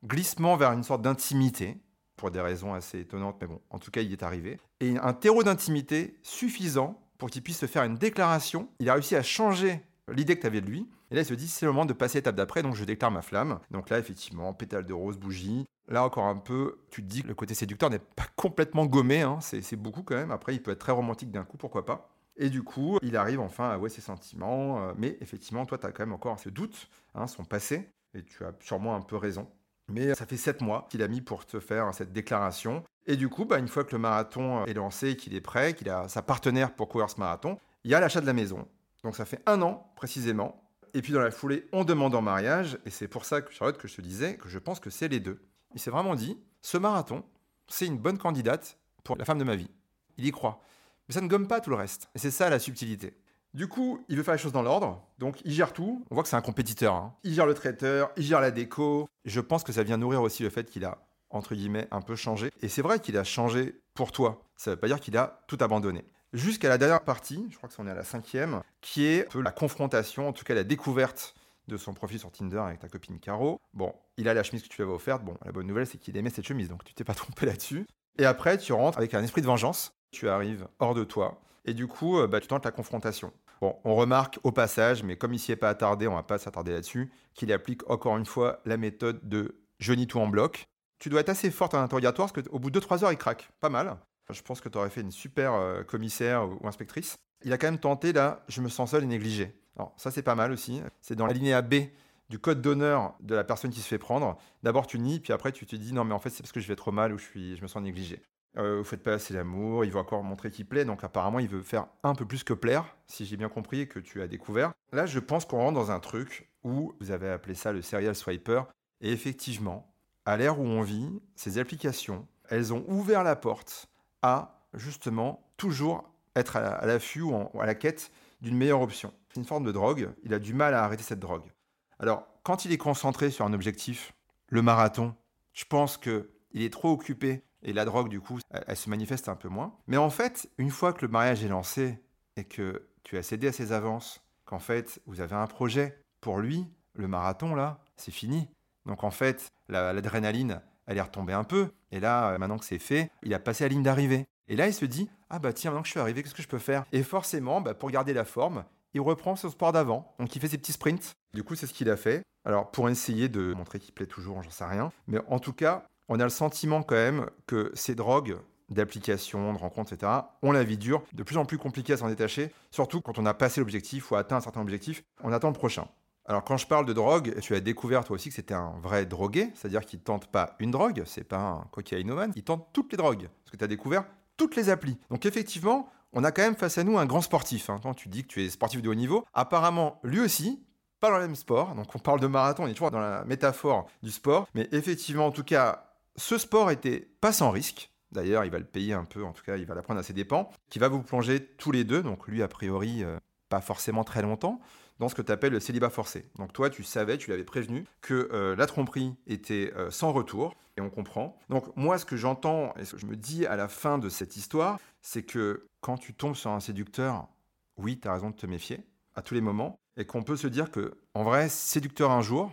glissement 0.05 0.57
vers 0.57 0.71
une 0.71 0.85
sorte 0.85 1.03
d'intimité, 1.03 1.79
pour 2.15 2.31
des 2.31 2.41
raisons 2.41 2.75
assez 2.75 3.01
étonnantes, 3.01 3.37
mais 3.41 3.49
bon, 3.49 3.61
en 3.71 3.81
tout 3.81 3.91
cas, 3.91 4.03
il 4.03 4.11
y 4.11 4.13
est 4.13 4.23
arrivé. 4.23 4.61
Et 4.79 4.97
un 4.99 5.13
terreau 5.13 5.43
d'intimité 5.43 6.17
suffisant 6.23 7.03
pour 7.19 7.29
qu'il 7.29 7.43
puisse 7.43 7.59
se 7.59 7.67
faire 7.67 7.83
une 7.83 7.97
déclaration. 7.97 8.69
Il 8.79 8.89
a 8.89 8.95
réussi 8.95 9.17
à 9.17 9.23
changer 9.25 9.83
l'idée 10.13 10.37
que 10.37 10.43
tu 10.43 10.47
avais 10.47 10.61
de 10.61 10.67
lui. 10.67 10.89
Et 11.11 11.17
là, 11.17 11.23
il 11.23 11.25
se 11.25 11.35
dit, 11.35 11.49
c'est 11.49 11.67
le 11.67 11.73
moment 11.73 11.87
de 11.87 11.93
passer 11.93 12.19
l'étape 12.19 12.37
d'après, 12.37 12.63
donc 12.63 12.77
je 12.77 12.85
déclare 12.85 13.11
ma 13.11 13.23
flamme. 13.23 13.59
Donc 13.73 13.91
là, 13.91 13.99
effectivement, 13.99 14.55
pétale 14.55 14.87
de 14.87 14.93
rose, 14.93 15.19
bougie. 15.19 15.67
Là, 15.89 16.05
encore 16.05 16.27
un 16.27 16.37
peu, 16.37 16.79
tu 16.91 17.03
te 17.03 17.09
dis 17.09 17.23
que 17.23 17.29
le 17.29 17.35
côté 17.35 17.55
séducteur 17.55 17.91
n'est 17.91 17.99
pas 17.99 18.27
complètement 18.37 18.87
gommé, 18.87 19.23
hein. 19.23 19.41
c'est 19.41 19.75
beaucoup 19.75 20.05
quand 20.05 20.15
même. 20.15 20.31
Après, 20.31 20.55
il 20.55 20.63
peut 20.63 20.71
être 20.71 20.79
très 20.79 20.93
romantique 20.93 21.33
d'un 21.33 21.43
coup, 21.43 21.57
pourquoi 21.57 21.85
pas. 21.85 22.09
Et 22.41 22.49
du 22.49 22.63
coup, 22.63 22.99
il 23.03 23.17
arrive 23.17 23.39
enfin 23.39 23.69
à 23.69 23.75
avouer 23.75 23.91
ses 23.91 24.01
sentiments. 24.01 24.83
Euh, 24.83 24.93
mais 24.97 25.19
effectivement, 25.21 25.67
toi, 25.67 25.77
tu 25.77 25.87
as 25.87 25.93
quand 25.93 26.03
même 26.03 26.15
encore 26.15 26.41
ce 26.41 26.49
doute, 26.49 26.89
hein, 27.15 27.27
son 27.27 27.45
passé. 27.45 27.93
Et 28.15 28.25
tu 28.25 28.43
as 28.45 28.53
sûrement 28.61 28.97
un 28.97 29.03
peu 29.03 29.17
raison. 29.17 29.47
Mais 29.89 30.15
ça 30.15 30.25
fait 30.25 30.39
sept 30.39 30.63
mois 30.63 30.87
qu'il 30.89 31.03
a 31.03 31.09
mis 31.09 31.21
pour 31.21 31.45
te 31.45 31.61
faire 31.61 31.93
cette 31.95 32.13
déclaration. 32.13 32.83
Et 33.07 33.17
du 33.17 33.29
coup, 33.29 33.45
bah, 33.45 33.59
une 33.59 33.69
fois 33.69 33.85
que 33.85 33.93
le 33.93 33.99
marathon 33.99 34.65
est 34.65 34.73
lancé, 34.73 35.17
qu'il 35.17 35.35
est 35.35 35.41
prêt, 35.43 35.75
qu'il 35.75 35.91
a 35.91 36.09
sa 36.09 36.23
partenaire 36.23 36.75
pour 36.75 36.89
courir 36.89 37.11
ce 37.11 37.21
marathon, 37.21 37.59
il 37.85 37.91
y 37.91 37.95
a 37.95 38.01
l'achat 38.01 38.23
de 38.23 38.27
la 38.27 38.33
maison. 38.33 38.67
Donc 39.05 39.17
ça 39.17 39.27
fait 39.27 39.43
un 39.47 39.61
an 39.61 39.93
précisément. 39.97 40.65
Et 40.95 41.03
puis 41.03 41.13
dans 41.13 41.21
la 41.21 41.31
foulée, 41.31 41.69
on 41.73 41.85
demande 41.85 42.15
en 42.15 42.23
mariage. 42.23 42.79
Et 42.87 42.91
c'est 42.91 43.09
pour 43.09 43.27
ça, 43.27 43.43
que, 43.43 43.53
Charlotte, 43.53 43.77
que 43.77 43.87
je 43.87 43.97
te 43.97 44.01
disais 44.01 44.37
que 44.37 44.49
je 44.49 44.59
pense 44.59 44.81
que 44.81 44.89
c'est 44.89 45.09
les 45.09 45.21
deux. 45.21 45.43
Il 45.75 45.81
s'est 45.81 45.91
vraiment 45.91 46.15
dit, 46.15 46.39
ce 46.63 46.79
marathon, 46.79 47.23
c'est 47.69 47.87
une 47.87 47.99
bonne 47.99 48.19
candidate 48.19 48.79
pour 49.05 49.17
la 49.17 49.27
femme 49.27 49.39
de 49.39 49.45
ma 49.45 49.57
vie. 49.57 49.71
Il 50.17 50.27
y 50.27 50.31
croit. 50.31 50.63
Mais 51.11 51.15
ça 51.15 51.23
ne 51.23 51.27
gomme 51.27 51.49
pas 51.49 51.61
tout 51.61 51.71
le 51.71 51.77
reste. 51.77 52.09
Et 52.15 52.21
c'est 52.21 52.31
ça 52.31 52.49
la 52.51 52.61
subtilité. 52.61 53.15
Du 53.53 53.67
coup, 53.67 54.01
il 54.09 54.17
veut 54.17 54.23
faire 54.23 54.35
les 54.35 54.39
choses 54.39 54.53
dans 54.53 54.63
l'ordre, 54.63 55.03
donc 55.19 55.41
il 55.45 55.51
gère 55.51 55.73
tout. 55.73 56.05
On 56.09 56.15
voit 56.15 56.23
que 56.23 56.29
c'est 56.29 56.37
un 56.37 56.41
compétiteur. 56.41 56.95
Hein. 56.95 57.17
Il 57.25 57.35
gère 57.35 57.47
le 57.47 57.55
traiteur, 57.55 58.13
il 58.17 58.23
gère 58.23 58.41
la 58.41 58.53
déco. 58.53 59.09
Je 59.25 59.41
pense 59.41 59.65
que 59.65 59.73
ça 59.73 59.83
vient 59.83 59.97
nourrir 59.97 60.23
aussi 60.23 60.45
le 60.45 60.51
fait 60.51 60.71
qu'il 60.71 60.85
a, 60.85 60.99
entre 61.31 61.57
guillemets, 61.57 61.89
un 61.91 62.01
peu 62.01 62.15
changé. 62.15 62.53
Et 62.63 62.69
c'est 62.69 62.81
vrai 62.81 63.01
qu'il 63.01 63.19
a 63.19 63.25
changé 63.25 63.75
pour 63.95 64.13
toi. 64.13 64.41
Ça 64.55 64.71
ne 64.71 64.77
veut 64.77 64.81
pas 64.81 64.87
dire 64.87 65.01
qu'il 65.01 65.17
a 65.17 65.43
tout 65.49 65.59
abandonné. 65.61 66.05
Jusqu'à 66.33 66.69
la 66.69 66.79
dernière 66.79 67.03
partie, 67.03 67.45
je 67.51 67.57
crois 67.57 67.69
que 67.69 67.75
c'en 67.75 67.89
est 67.89 67.91
à 67.91 67.95
la 67.95 68.05
cinquième, 68.05 68.63
qui 68.81 69.05
est 69.05 69.27
un 69.27 69.31
peu 69.31 69.43
la 69.43 69.51
confrontation, 69.51 70.29
en 70.29 70.33
tout 70.33 70.45
cas 70.45 70.55
la 70.55 70.63
découverte 70.63 71.35
de 71.67 71.77
son 71.77 71.93
profil 71.93 72.21
sur 72.21 72.31
Tinder 72.31 72.59
avec 72.59 72.79
ta 72.79 72.89
copine 72.89 73.19
Caro. 73.19 73.61
Bon, 73.75 73.93
il 74.17 74.29
a 74.29 74.35
la 74.35 74.45
chemise 74.45 74.63
que 74.63 74.69
tu 74.69 74.77
lui 74.77 74.85
avais 74.85 74.93
offerte. 74.93 75.25
Bon, 75.25 75.37
la 75.45 75.51
bonne 75.51 75.67
nouvelle, 75.67 75.89
c'est 75.89 75.99
qu'il 75.99 76.17
aimait 76.17 76.31
cette 76.31 76.47
chemise, 76.47 76.69
donc 76.69 76.85
tu 76.85 76.95
t'es 76.95 77.03
pas 77.03 77.15
trompé 77.17 77.47
là-dessus. 77.47 77.85
Et 78.17 78.27
après, 78.27 78.59
tu 78.59 78.73
rentres 78.73 78.99
avec 78.99 79.13
un 79.15 79.25
esprit 79.25 79.41
de 79.41 79.49
vengeance. 79.49 79.93
Tu 80.11 80.29
arrives 80.29 80.67
hors 80.79 80.95
de 80.95 81.05
toi. 81.05 81.41
Et 81.65 81.75
du 81.75 81.87
coup, 81.87 82.19
euh, 82.19 82.27
bah, 82.27 82.41
tu 82.41 82.49
tentes 82.49 82.65
la 82.65 82.73
confrontation. 82.73 83.33
On 83.63 83.95
remarque 83.95 84.41
au 84.43 84.53
passage, 84.53 85.03
mais 85.03 85.17
comme 85.17 85.35
il 85.35 85.39
s'y 85.39 85.53
est 85.53 85.57
pas 85.57 85.69
attardé, 85.69 86.09
on 86.09 86.15
va 86.15 86.23
pas 86.23 86.39
s'attarder 86.39 86.73
là-dessus, 86.73 87.13
qu'il 87.35 87.53
applique 87.53 87.89
encore 87.91 88.17
une 88.17 88.25
fois 88.25 88.61
la 88.65 88.79
méthode 88.79 89.21
de 89.29 89.61
je 89.79 89.93
nie 89.93 90.07
tout 90.07 90.19
en 90.19 90.29
bloc. 90.29 90.67
Tu 90.99 91.11
dois 91.11 91.21
être 91.21 91.29
assez 91.29 91.51
forte 91.51 91.75
en 91.75 91.83
interrogatoire 91.83 92.33
parce 92.33 92.47
qu'au 92.47 92.59
bout 92.59 92.71
de 92.71 92.81
2-3 92.81 93.05
heures, 93.05 93.13
il 93.13 93.19
craque. 93.19 93.51
Pas 93.61 93.69
mal. 93.69 93.99
je 94.31 94.41
pense 94.41 94.63
que 94.63 94.71
tu 94.71 94.79
aurais 94.79 94.89
fait 94.89 95.03
une 95.03 95.11
super 95.11 95.53
euh, 95.53 95.83
commissaire 95.83 96.49
ou, 96.49 96.67
inspectrice. 96.67 97.19
Il 97.45 97.53
a 97.53 97.59
quand 97.59 97.67
même 97.67 97.79
tenté 97.79 98.15
là, 98.15 98.45
je 98.49 98.63
me 98.63 98.69
sens 98.71 98.93
seul 98.93 99.05
et 99.05 99.07
négligé. 99.07 99.55
Alors, 99.77 99.93
ça, 99.99 100.11
c'est 100.11 100.23
pas 100.23 100.35
mal 100.35 100.53
aussi. 100.53 100.81
C'est 101.03 101.15
dans 101.15 101.27
la 101.27 101.33
lignée 101.35 101.61
B 101.63 101.91
du 102.31 102.39
code 102.39 102.63
d'honneur 102.63 103.15
de 103.21 103.35
la 103.35 103.45
personne 103.45 103.71
qui 103.71 103.81
se 103.81 103.89
fait 103.89 103.99
prendre. 103.99 104.39
D'abord, 104.63 104.87
tu 104.87 104.99
nies, 104.99 105.21
puis 105.21 105.33
après, 105.33 105.53
tu 105.53 105.67
te 105.67 105.77
dis 105.77 105.93
non, 105.93 106.05
mais 106.05 106.15
en 106.15 106.19
fait, 106.19 106.31
c'est 106.31 106.43
parce 106.43 106.53
que 106.53 106.61
je 106.61 106.69
vais 106.69 106.77
trop 106.77 106.93
mal 106.93 107.13
ou 107.13 107.19
je, 107.19 107.25
suis, 107.25 107.57
je 107.57 107.63
me 107.63 107.67
sens 107.67 107.83
négligé. 107.83 108.23
Euh, 108.57 108.79
vous 108.79 108.85
faites 108.85 109.03
pas 109.03 109.15
assez 109.15 109.33
d'amour, 109.33 109.85
il 109.85 109.93
veut 109.93 109.99
encore 109.99 110.25
montrer 110.25 110.51
qu'il 110.51 110.67
plaît, 110.67 110.85
donc 110.85 111.05
apparemment 111.05 111.39
il 111.39 111.49
veut 111.49 111.63
faire 111.63 111.87
un 112.03 112.15
peu 112.15 112.25
plus 112.25 112.43
que 112.43 112.53
plaire, 112.53 112.97
si 113.07 113.25
j'ai 113.25 113.37
bien 113.37 113.49
compris 113.49 113.89
que 113.89 114.01
tu 114.01 114.23
as 114.23 114.27
découvert. 114.27 114.73
Là, 114.93 115.07
je 115.07 115.21
pense 115.21 115.45
qu'on 115.45 115.59
rentre 115.59 115.75
dans 115.75 115.93
un 115.93 116.01
truc 116.01 116.51
où 116.65 116.93
vous 117.01 117.11
avez 117.13 117.29
appelé 117.29 117.55
ça 117.55 117.73
le 117.73 117.81
serial 117.81 118.15
swiper, 118.15 118.63
et 119.01 119.13
effectivement, 119.13 119.95
à 120.27 120.37
l'ère 120.37 120.59
où 120.59 120.65
on 120.65 120.83
vit, 120.83 121.09
ces 121.37 121.59
applications, 121.59 122.27
elles 122.49 122.75
ont 122.75 122.85
ouvert 122.89 123.23
la 123.23 123.37
porte 123.37 123.89
à 124.23 124.67
justement 124.75 125.49
toujours 125.57 126.13
être 126.35 126.57
à 126.57 126.85
l'affût 126.87 127.23
ou 127.23 127.61
à 127.61 127.67
la 127.67 127.75
quête 127.75 128.11
d'une 128.41 128.57
meilleure 128.57 128.83
option. 128.83 129.13
C'est 129.29 129.41
une 129.41 129.47
forme 129.47 129.65
de 129.65 129.73
drogue, 129.73 130.11
il 130.25 130.35
a 130.35 130.39
du 130.39 130.55
mal 130.55 130.75
à 130.75 130.85
arrêter 130.85 131.03
cette 131.03 131.21
drogue. 131.21 131.51
Alors, 131.99 132.27
quand 132.43 132.65
il 132.65 132.73
est 132.73 132.79
concentré 132.79 133.31
sur 133.31 133.45
un 133.45 133.53
objectif, 133.53 134.13
le 134.49 134.63
marathon, 134.63 135.15
je 135.53 135.65
pense 135.65 135.97
qu'il 135.97 136.25
est 136.55 136.73
trop 136.73 136.91
occupé 136.91 137.45
et 137.63 137.73
la 137.73 137.85
drogue, 137.85 138.09
du 138.09 138.21
coup, 138.21 138.39
elle, 138.51 138.77
se 138.77 138.89
manifeste 138.89 139.29
un 139.29 139.37
peu 139.37 139.49
moins. 139.49 139.75
Mais 139.87 139.97
en 139.97 140.11
fait, 140.11 140.51
une 140.59 140.71
fois 140.71 140.93
que 140.93 141.05
le 141.05 141.11
mariage 141.11 141.45
est 141.45 141.49
lancé 141.49 141.99
et 142.37 142.45
que 142.45 142.89
tu 143.03 143.19
as 143.19 143.23
cédé 143.23 143.49
à 143.49 143.53
ses 143.53 143.73
avances, 143.73 144.23
qu'en 144.45 144.59
fait, 144.59 145.01
vous 145.07 145.21
avez 145.21 145.37
un 145.37 145.47
projet, 145.47 146.03
pour 146.21 146.39
lui, 146.39 146.67
le 146.95 147.09
marathon, 147.09 147.55
là, 147.55 147.81
c'est 147.97 148.11
fini. 148.11 148.49
Donc 148.87 149.05
en 149.05 149.11
fait, 149.11 149.53
l'adrénaline, 149.69 150.61
elle 150.87 150.99
est 150.99 151.03
retombée 151.03 151.33
un 151.33 151.45
peu. 151.45 151.71
Et 151.93 152.01
là, 152.01 152.31
euh, 152.31 152.39
maintenant 152.39 152.59
que 152.59 152.65
c'est 152.65 152.79
fait, 152.79 153.11
il 153.23 153.35
a 153.35 153.39
passé 153.39 153.65
la 153.65 153.69
ligne 153.69 153.83
d'arrivée. 153.83 154.27
Et 154.49 154.57
là, 154.57 154.67
il 154.67 154.75
se 154.75 154.85
dit, 154.85 155.09
ah 155.29 155.39
bah 155.39 155.53
tiens, 155.53 155.71
maintenant 155.71 155.83
que 155.83 155.89
je 155.89 155.93
suis 155.93 156.01
arrivé, 156.01 156.23
qu'est-ce 156.23 156.35
que 156.35 156.43
je 156.43 156.49
peux 156.49 156.59
faire? 156.59 156.85
Et 156.93 157.03
forcément, 157.03 157.61
bah, 157.61 157.75
pour 157.75 157.91
garder 157.91 158.13
la 158.13 158.25
forme, 158.25 158.65
il 158.95 159.01
reprend 159.01 159.37
son 159.37 159.51
sport 159.51 159.73
d'avant. 159.73 160.15
Donc 160.19 160.35
il 160.35 160.41
fait 160.41 160.49
ses 160.49 160.59
petits 160.59 160.73
sprints. 160.73 161.13
Du 161.33 161.45
coup, 161.45 161.55
c'est 161.55 161.67
ce 161.67 161.75
qu'il 161.75 161.91
a 161.91 161.97
fait. 161.97 162.23
Alors 162.45 162.71
pour 162.71 162.89
essayer 162.89 163.29
de 163.29 163.53
montrer 163.55 163.79
qu'il 163.79 163.93
plaît 163.93 164.07
toujours, 164.07 164.43
j'en 164.43 164.51
sais 164.51 164.65
rien. 164.65 164.91
Mais 165.07 165.21
en 165.29 165.39
tout 165.39 165.53
cas, 165.53 165.87
on 166.11 166.19
a 166.21 166.25
le 166.25 166.31
sentiment 166.31 166.83
quand 166.83 166.97
même 166.97 167.31
que 167.47 167.71
ces 167.75 167.95
drogues 167.95 168.37
d'application, 168.69 169.53
de 169.53 169.59
rencontres, 169.59 169.93
etc., 169.93 170.13
ont 170.43 170.53
la 170.53 170.65
vie 170.65 170.77
dure, 170.77 171.03
de 171.13 171.23
plus 171.23 171.39
en 171.39 171.45
plus 171.45 171.57
compliqué 171.57 171.95
à 171.95 171.97
s'en 171.97 172.09
détacher, 172.09 172.53
surtout 172.71 173.01
quand 173.01 173.19
on 173.19 173.27
a 173.27 173.33
passé 173.33 173.61
l'objectif 173.61 174.11
ou 174.11 174.17
atteint 174.17 174.37
un 174.37 174.41
certain 174.41 174.61
objectif, 174.61 175.03
on 175.23 175.33
attend 175.33 175.49
le 175.49 175.55
prochain. 175.55 175.87
Alors 176.27 176.45
quand 176.45 176.57
je 176.57 176.67
parle 176.67 176.85
de 176.85 176.93
drogue, 176.93 177.35
tu 177.41 177.55
as 177.55 177.61
découvert 177.61 178.05
toi 178.05 178.15
aussi 178.15 178.29
que 178.29 178.35
c'était 178.35 178.55
un 178.55 178.75
vrai 178.83 179.07
drogué, 179.07 179.51
c'est-à-dire 179.55 179.87
qu'il 179.87 180.01
tente 180.01 180.27
pas 180.27 180.57
une 180.59 180.71
drogue, 180.71 181.03
c'est 181.07 181.25
pas 181.25 181.39
un 181.39 181.65
cocaïnomane, 181.71 182.33
il 182.37 182.43
tente 182.43 182.69
toutes 182.73 182.93
les 182.93 182.99
drogues, 182.99 183.29
parce 183.45 183.53
que 183.53 183.57
tu 183.57 183.65
as 183.65 183.69
découvert 183.69 184.05
toutes 184.37 184.57
les 184.57 184.69
applis. 184.69 184.99
Donc 185.11 185.27
effectivement, 185.27 185.89
on 186.13 186.25
a 186.25 186.33
quand 186.33 186.43
même 186.43 186.57
face 186.57 186.77
à 186.79 186.85
nous 186.85 186.99
un 186.99 187.07
grand 187.07 187.23
sportif. 187.23 187.71
Hein. 187.71 187.81
tu 187.97 188.09
dis 188.09 188.23
que 188.23 188.29
tu 188.29 188.45
es 188.45 188.51
sportif 188.51 188.83
de 188.83 188.89
haut 188.89 188.95
niveau. 188.95 189.25
Apparemment, 189.33 190.01
lui 190.03 190.21
aussi, 190.21 190.61
pas 190.99 191.11
dans 191.11 191.19
le 191.19 191.23
même 191.23 191.37
sport. 191.37 191.75
Donc 191.75 191.95
on 191.95 191.99
parle 191.99 192.21
de 192.21 192.27
marathon, 192.27 192.65
on 192.65 192.67
est 192.67 192.73
toujours 192.73 192.91
dans 192.91 193.01
la 193.01 193.25
métaphore 193.25 193.89
du 194.03 194.11
sport. 194.11 194.47
Mais 194.55 194.69
effectivement, 194.73 195.27
en 195.27 195.31
tout 195.31 195.45
cas, 195.45 195.90
ce 196.21 196.39
sport 196.39 196.71
était 196.71 197.09
pas 197.21 197.33
sans 197.33 197.51
risque. 197.51 197.91
D'ailleurs, 198.13 198.45
il 198.45 198.51
va 198.51 198.59
le 198.59 198.65
payer 198.65 198.93
un 198.93 199.05
peu, 199.05 199.25
en 199.25 199.33
tout 199.33 199.43
cas, 199.43 199.57
il 199.57 199.65
va 199.65 199.75
l'apprendre 199.75 200.01
à 200.01 200.03
ses 200.03 200.13
dépens, 200.13 200.51
qui 200.69 200.79
va 200.79 200.89
vous 200.89 201.03
plonger 201.03 201.45
tous 201.45 201.73
les 201.73 201.85
deux, 201.85 202.03
donc 202.03 202.27
lui, 202.29 202.43
a 202.43 202.49
priori, 202.49 203.03
euh, 203.03 203.19
pas 203.49 203.61
forcément 203.61 204.05
très 204.05 204.21
longtemps, 204.21 204.61
dans 204.99 205.09
ce 205.09 205.15
que 205.15 205.23
tu 205.23 205.33
appelles 205.33 205.53
le 205.53 205.61
célibat 205.61 205.91
forcé. 205.91 206.27
Donc 206.37 206.53
toi, 206.53 206.69
tu 206.69 206.83
savais, 206.83 207.17
tu 207.17 207.31
l'avais 207.31 207.45
prévenu, 207.45 207.87
que 208.03 208.29
euh, 208.33 208.55
la 208.57 208.67
tromperie 208.67 209.15
était 209.27 209.73
euh, 209.77 209.91
sans 209.91 210.13
retour, 210.13 210.55
et 210.77 210.81
on 210.81 210.91
comprend. 210.91 211.39
Donc 211.49 211.75
moi, 211.77 211.99
ce 211.99 212.05
que 212.05 212.17
j'entends, 212.17 212.75
et 212.77 212.85
ce 212.85 212.93
que 212.93 212.99
je 212.99 213.07
me 213.07 213.17
dis 213.17 213.47
à 213.47 213.57
la 213.57 213.69
fin 213.69 213.99
de 213.99 214.09
cette 214.09 214.37
histoire, 214.37 214.79
c'est 215.01 215.23
que 215.23 215.69
quand 215.81 215.97
tu 215.97 216.13
tombes 216.13 216.37
sur 216.37 216.51
un 216.51 216.61
séducteur, 216.61 217.29
oui, 217.77 217.99
tu 217.99 218.09
as 218.09 218.13
raison 218.13 218.31
de 218.31 218.37
te 218.37 218.47
méfier, 218.47 218.85
à 219.15 219.23
tous 219.23 219.35
les 219.35 219.41
moments, 219.41 219.79
et 219.97 220.05
qu'on 220.05 220.23
peut 220.23 220.37
se 220.37 220.49
dire 220.49 220.71
que, 220.71 220.99
en 221.15 221.23
vrai, 221.23 221.49
séducteur 221.49 222.11
un 222.11 222.21
jour, 222.21 222.53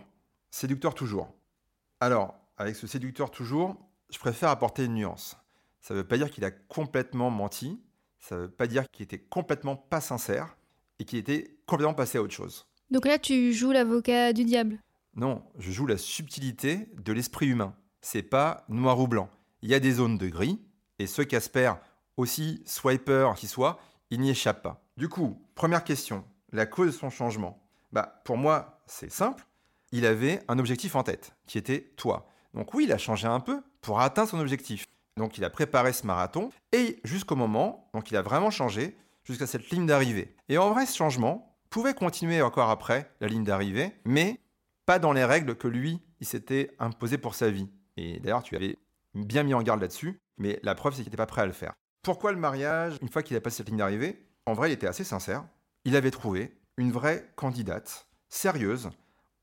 séducteur 0.50 0.94
toujours. 0.94 1.34
Alors, 2.00 2.34
avec 2.58 2.76
ce 2.76 2.86
séducteur 2.86 3.30
toujours, 3.30 3.76
je 4.10 4.18
préfère 4.18 4.50
apporter 4.50 4.84
une 4.84 4.94
nuance. 4.94 5.36
Ça 5.80 5.94
ne 5.94 6.00
veut 6.00 6.06
pas 6.06 6.18
dire 6.18 6.30
qu'il 6.30 6.44
a 6.44 6.50
complètement 6.50 7.30
menti, 7.30 7.80
ça 8.18 8.34
ne 8.34 8.40
veut 8.42 8.50
pas 8.50 8.66
dire 8.66 8.90
qu'il 8.90 9.04
était 9.04 9.20
complètement 9.20 9.76
pas 9.76 10.00
sincère 10.00 10.56
et 10.98 11.04
qu'il 11.04 11.18
était 11.18 11.58
complètement 11.66 11.94
passé 11.94 12.18
à 12.18 12.22
autre 12.22 12.34
chose. 12.34 12.66
Donc 12.90 13.06
là, 13.06 13.18
tu 13.18 13.52
joues 13.52 13.70
l'avocat 13.70 14.32
du 14.32 14.44
diable? 14.44 14.82
Non, 15.14 15.44
je 15.58 15.70
joue 15.70 15.86
la 15.86 15.98
subtilité 15.98 16.90
de 16.96 17.12
l'esprit 17.12 17.46
humain. 17.46 17.74
C'est 18.00 18.22
pas 18.22 18.64
noir 18.68 18.98
ou 18.98 19.06
blanc. 19.08 19.30
Il 19.62 19.68
y 19.68 19.74
a 19.74 19.80
des 19.80 19.92
zones 19.92 20.18
de 20.18 20.28
gris 20.28 20.60
et 20.98 21.06
ce 21.06 21.22
Casper, 21.22 21.74
aussi 22.16 22.62
swiper 22.66 23.34
qu'il 23.36 23.48
soit, 23.48 23.78
il 24.10 24.20
n'y 24.20 24.30
échappe 24.30 24.62
pas. 24.62 24.84
Du 24.96 25.08
coup, 25.08 25.40
première 25.54 25.84
question, 25.84 26.24
la 26.52 26.66
cause 26.66 26.88
de 26.88 26.92
son 26.92 27.10
changement. 27.10 27.64
Bah, 27.92 28.20
pour 28.24 28.36
moi, 28.36 28.82
c'est 28.86 29.12
simple. 29.12 29.46
Il 29.92 30.04
avait 30.04 30.42
un 30.48 30.58
objectif 30.58 30.96
en 30.96 31.02
tête, 31.02 31.34
qui 31.46 31.56
était 31.56 31.92
toi. 31.96 32.28
Donc 32.54 32.74
oui, 32.74 32.84
il 32.84 32.92
a 32.92 32.98
changé 32.98 33.26
un 33.26 33.40
peu 33.40 33.62
pour 33.80 34.00
atteindre 34.00 34.28
son 34.28 34.40
objectif. 34.40 34.86
Donc 35.16 35.38
il 35.38 35.44
a 35.44 35.50
préparé 35.50 35.92
ce 35.92 36.06
marathon 36.06 36.50
et 36.72 37.00
jusqu'au 37.04 37.36
moment, 37.36 37.90
donc 37.92 38.10
il 38.10 38.16
a 38.16 38.22
vraiment 38.22 38.50
changé 38.50 38.96
jusqu'à 39.24 39.46
cette 39.46 39.68
ligne 39.70 39.86
d'arrivée. 39.86 40.34
Et 40.48 40.58
en 40.58 40.70
vrai, 40.70 40.86
ce 40.86 40.96
changement 40.96 41.56
pouvait 41.70 41.94
continuer 41.94 42.40
encore 42.40 42.70
après 42.70 43.10
la 43.20 43.28
ligne 43.28 43.44
d'arrivée, 43.44 43.92
mais 44.04 44.40
pas 44.86 44.98
dans 44.98 45.12
les 45.12 45.24
règles 45.24 45.54
que 45.54 45.68
lui, 45.68 46.00
il 46.20 46.26
s'était 46.26 46.70
imposé 46.78 47.18
pour 47.18 47.34
sa 47.34 47.50
vie. 47.50 47.68
Et 47.96 48.20
d'ailleurs, 48.20 48.42
tu 48.42 48.56
avais 48.56 48.78
bien 49.14 49.42
mis 49.42 49.54
en 49.54 49.62
garde 49.62 49.80
là-dessus, 49.80 50.20
mais 50.38 50.58
la 50.62 50.74
preuve, 50.74 50.94
c'est 50.94 51.02
qu'il 51.02 51.08
n'était 51.08 51.16
pas 51.16 51.26
prêt 51.26 51.42
à 51.42 51.46
le 51.46 51.52
faire. 51.52 51.74
Pourquoi 52.02 52.32
le 52.32 52.38
mariage 52.38 52.96
Une 53.02 53.08
fois 53.08 53.22
qu'il 53.22 53.36
a 53.36 53.40
passé 53.40 53.58
cette 53.58 53.68
ligne 53.68 53.78
d'arrivée, 53.78 54.24
en 54.46 54.54
vrai, 54.54 54.70
il 54.70 54.72
était 54.72 54.86
assez 54.86 55.04
sincère. 55.04 55.44
Il 55.84 55.96
avait 55.96 56.10
trouvé 56.10 56.56
une 56.76 56.92
vraie 56.92 57.30
candidate, 57.36 58.08
sérieuse, 58.28 58.88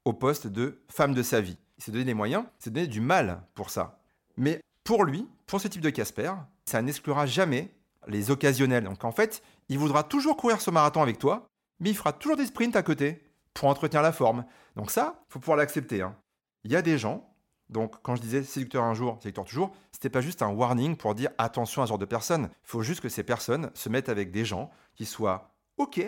au 0.05 0.13
poste 0.13 0.47
de 0.47 0.83
femme 0.89 1.13
de 1.13 1.21
sa 1.21 1.41
vie. 1.41 1.57
Il 1.77 1.83
s'est 1.83 1.91
donné 1.91 2.05
des 2.05 2.13
moyens, 2.13 2.45
il 2.59 2.63
s'est 2.63 2.69
donné 2.69 2.87
du 2.87 3.01
mal 3.01 3.43
pour 3.53 3.69
ça. 3.69 3.99
Mais 4.37 4.61
pour 4.83 5.03
lui, 5.03 5.27
pour 5.45 5.59
ce 5.61 5.67
type 5.67 5.81
de 5.81 5.89
Casper, 5.89 6.33
ça 6.65 6.81
n'exclura 6.81 7.25
jamais 7.25 7.71
les 8.07 8.31
occasionnels. 8.31 8.83
Donc 8.83 9.03
en 9.03 9.11
fait, 9.11 9.41
il 9.69 9.77
voudra 9.79 10.03
toujours 10.03 10.37
courir 10.37 10.61
ce 10.61 10.71
marathon 10.71 11.01
avec 11.01 11.17
toi, 11.17 11.47
mais 11.79 11.89
il 11.89 11.95
fera 11.95 12.13
toujours 12.13 12.37
des 12.37 12.45
sprints 12.45 12.75
à 12.75 12.83
côté 12.83 13.23
pour 13.53 13.67
entretenir 13.67 14.01
la 14.01 14.11
forme. 14.11 14.45
Donc 14.75 14.91
ça, 14.91 15.23
faut 15.29 15.39
pouvoir 15.39 15.57
l'accepter. 15.57 16.01
hein. 16.01 16.15
Il 16.63 16.71
y 16.71 16.75
a 16.75 16.81
des 16.81 16.97
gens, 16.97 17.29
donc 17.69 17.95
quand 18.03 18.15
je 18.15 18.21
disais 18.21 18.43
séducteur 18.43 18.83
un 18.83 18.93
jour, 18.93 19.17
séducteur 19.21 19.45
toujours, 19.45 19.75
c'était 19.91 20.09
pas 20.09 20.21
juste 20.21 20.41
un 20.41 20.49
warning 20.49 20.95
pour 20.95 21.15
dire 21.15 21.31
attention 21.37 21.81
à 21.81 21.85
ce 21.85 21.89
genre 21.89 21.97
de 21.97 22.05
personnes. 22.05 22.49
Il 22.51 22.67
faut 22.67 22.81
juste 22.81 23.01
que 23.01 23.09
ces 23.09 23.23
personnes 23.23 23.71
se 23.73 23.89
mettent 23.89 24.09
avec 24.09 24.31
des 24.31 24.45
gens 24.45 24.71
qui 24.95 25.05
soient 25.05 25.51
OK 25.77 26.01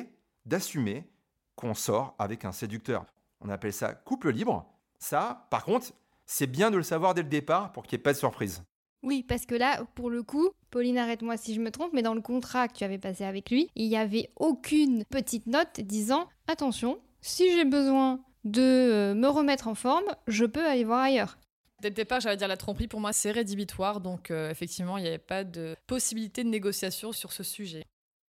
d'assumer 0.45 1.09
qu'on 1.55 1.73
sort 1.73 2.15
avec 2.19 2.45
un 2.45 2.51
séducteur. 2.51 3.05
On 3.41 3.49
appelle 3.49 3.73
ça 3.73 3.93
couple 3.93 4.29
libre. 4.31 4.65
Ça, 4.99 5.47
par 5.49 5.63
contre, 5.63 5.91
c'est 6.25 6.47
bien 6.47 6.71
de 6.71 6.77
le 6.77 6.83
savoir 6.83 7.13
dès 7.13 7.23
le 7.23 7.29
départ 7.29 7.71
pour 7.71 7.83
qu'il 7.83 7.97
n'y 7.97 8.01
ait 8.01 8.03
pas 8.03 8.13
de 8.13 8.17
surprise. 8.17 8.63
Oui, 9.03 9.23
parce 9.23 9.45
que 9.45 9.55
là, 9.55 9.85
pour 9.95 10.09
le 10.09 10.23
coup, 10.23 10.49
Pauline, 10.71 10.97
arrête-moi 10.97 11.37
si 11.37 11.53
je 11.53 11.61
me 11.61 11.71
trompe, 11.71 11.93
mais 11.93 12.01
dans 12.01 12.15
le 12.15 12.21
contrat 12.21 12.67
que 12.67 12.73
tu 12.73 12.83
avais 12.83 12.97
passé 12.97 13.23
avec 13.23 13.49
lui, 13.49 13.69
il 13.75 13.87
n'y 13.87 13.97
avait 13.97 14.31
aucune 14.35 15.05
petite 15.05 15.45
note 15.45 15.79
disant 15.79 16.27
attention, 16.47 16.99
si 17.21 17.51
j'ai 17.51 17.65
besoin 17.65 18.19
de 18.43 18.61
euh, 18.61 19.13
me 19.13 19.27
remettre 19.27 19.67
en 19.67 19.75
forme, 19.75 20.05
je 20.27 20.45
peux 20.45 20.65
aller 20.65 20.83
voir 20.83 20.99
ailleurs. 20.99 21.37
Dès 21.81 21.89
le 21.89 21.95
départ, 21.95 22.19
j'allais 22.19 22.37
dire 22.37 22.47
la 22.47 22.57
tromperie, 22.57 22.87
pour 22.87 22.99
moi, 22.99 23.13
c'est 23.13 23.29
rédhibitoire. 23.29 24.01
Donc, 24.01 24.31
euh, 24.31 24.49
effectivement, 24.49 24.97
il 24.97 25.03
n'y 25.03 25.09
avait 25.09 25.19
pas 25.19 25.43
de 25.43 25.75
possibilité 25.85 26.43
de 26.43 26.49
négociation 26.49 27.11
sur 27.11 27.31
ce 27.31 27.43
sujet. 27.43 27.83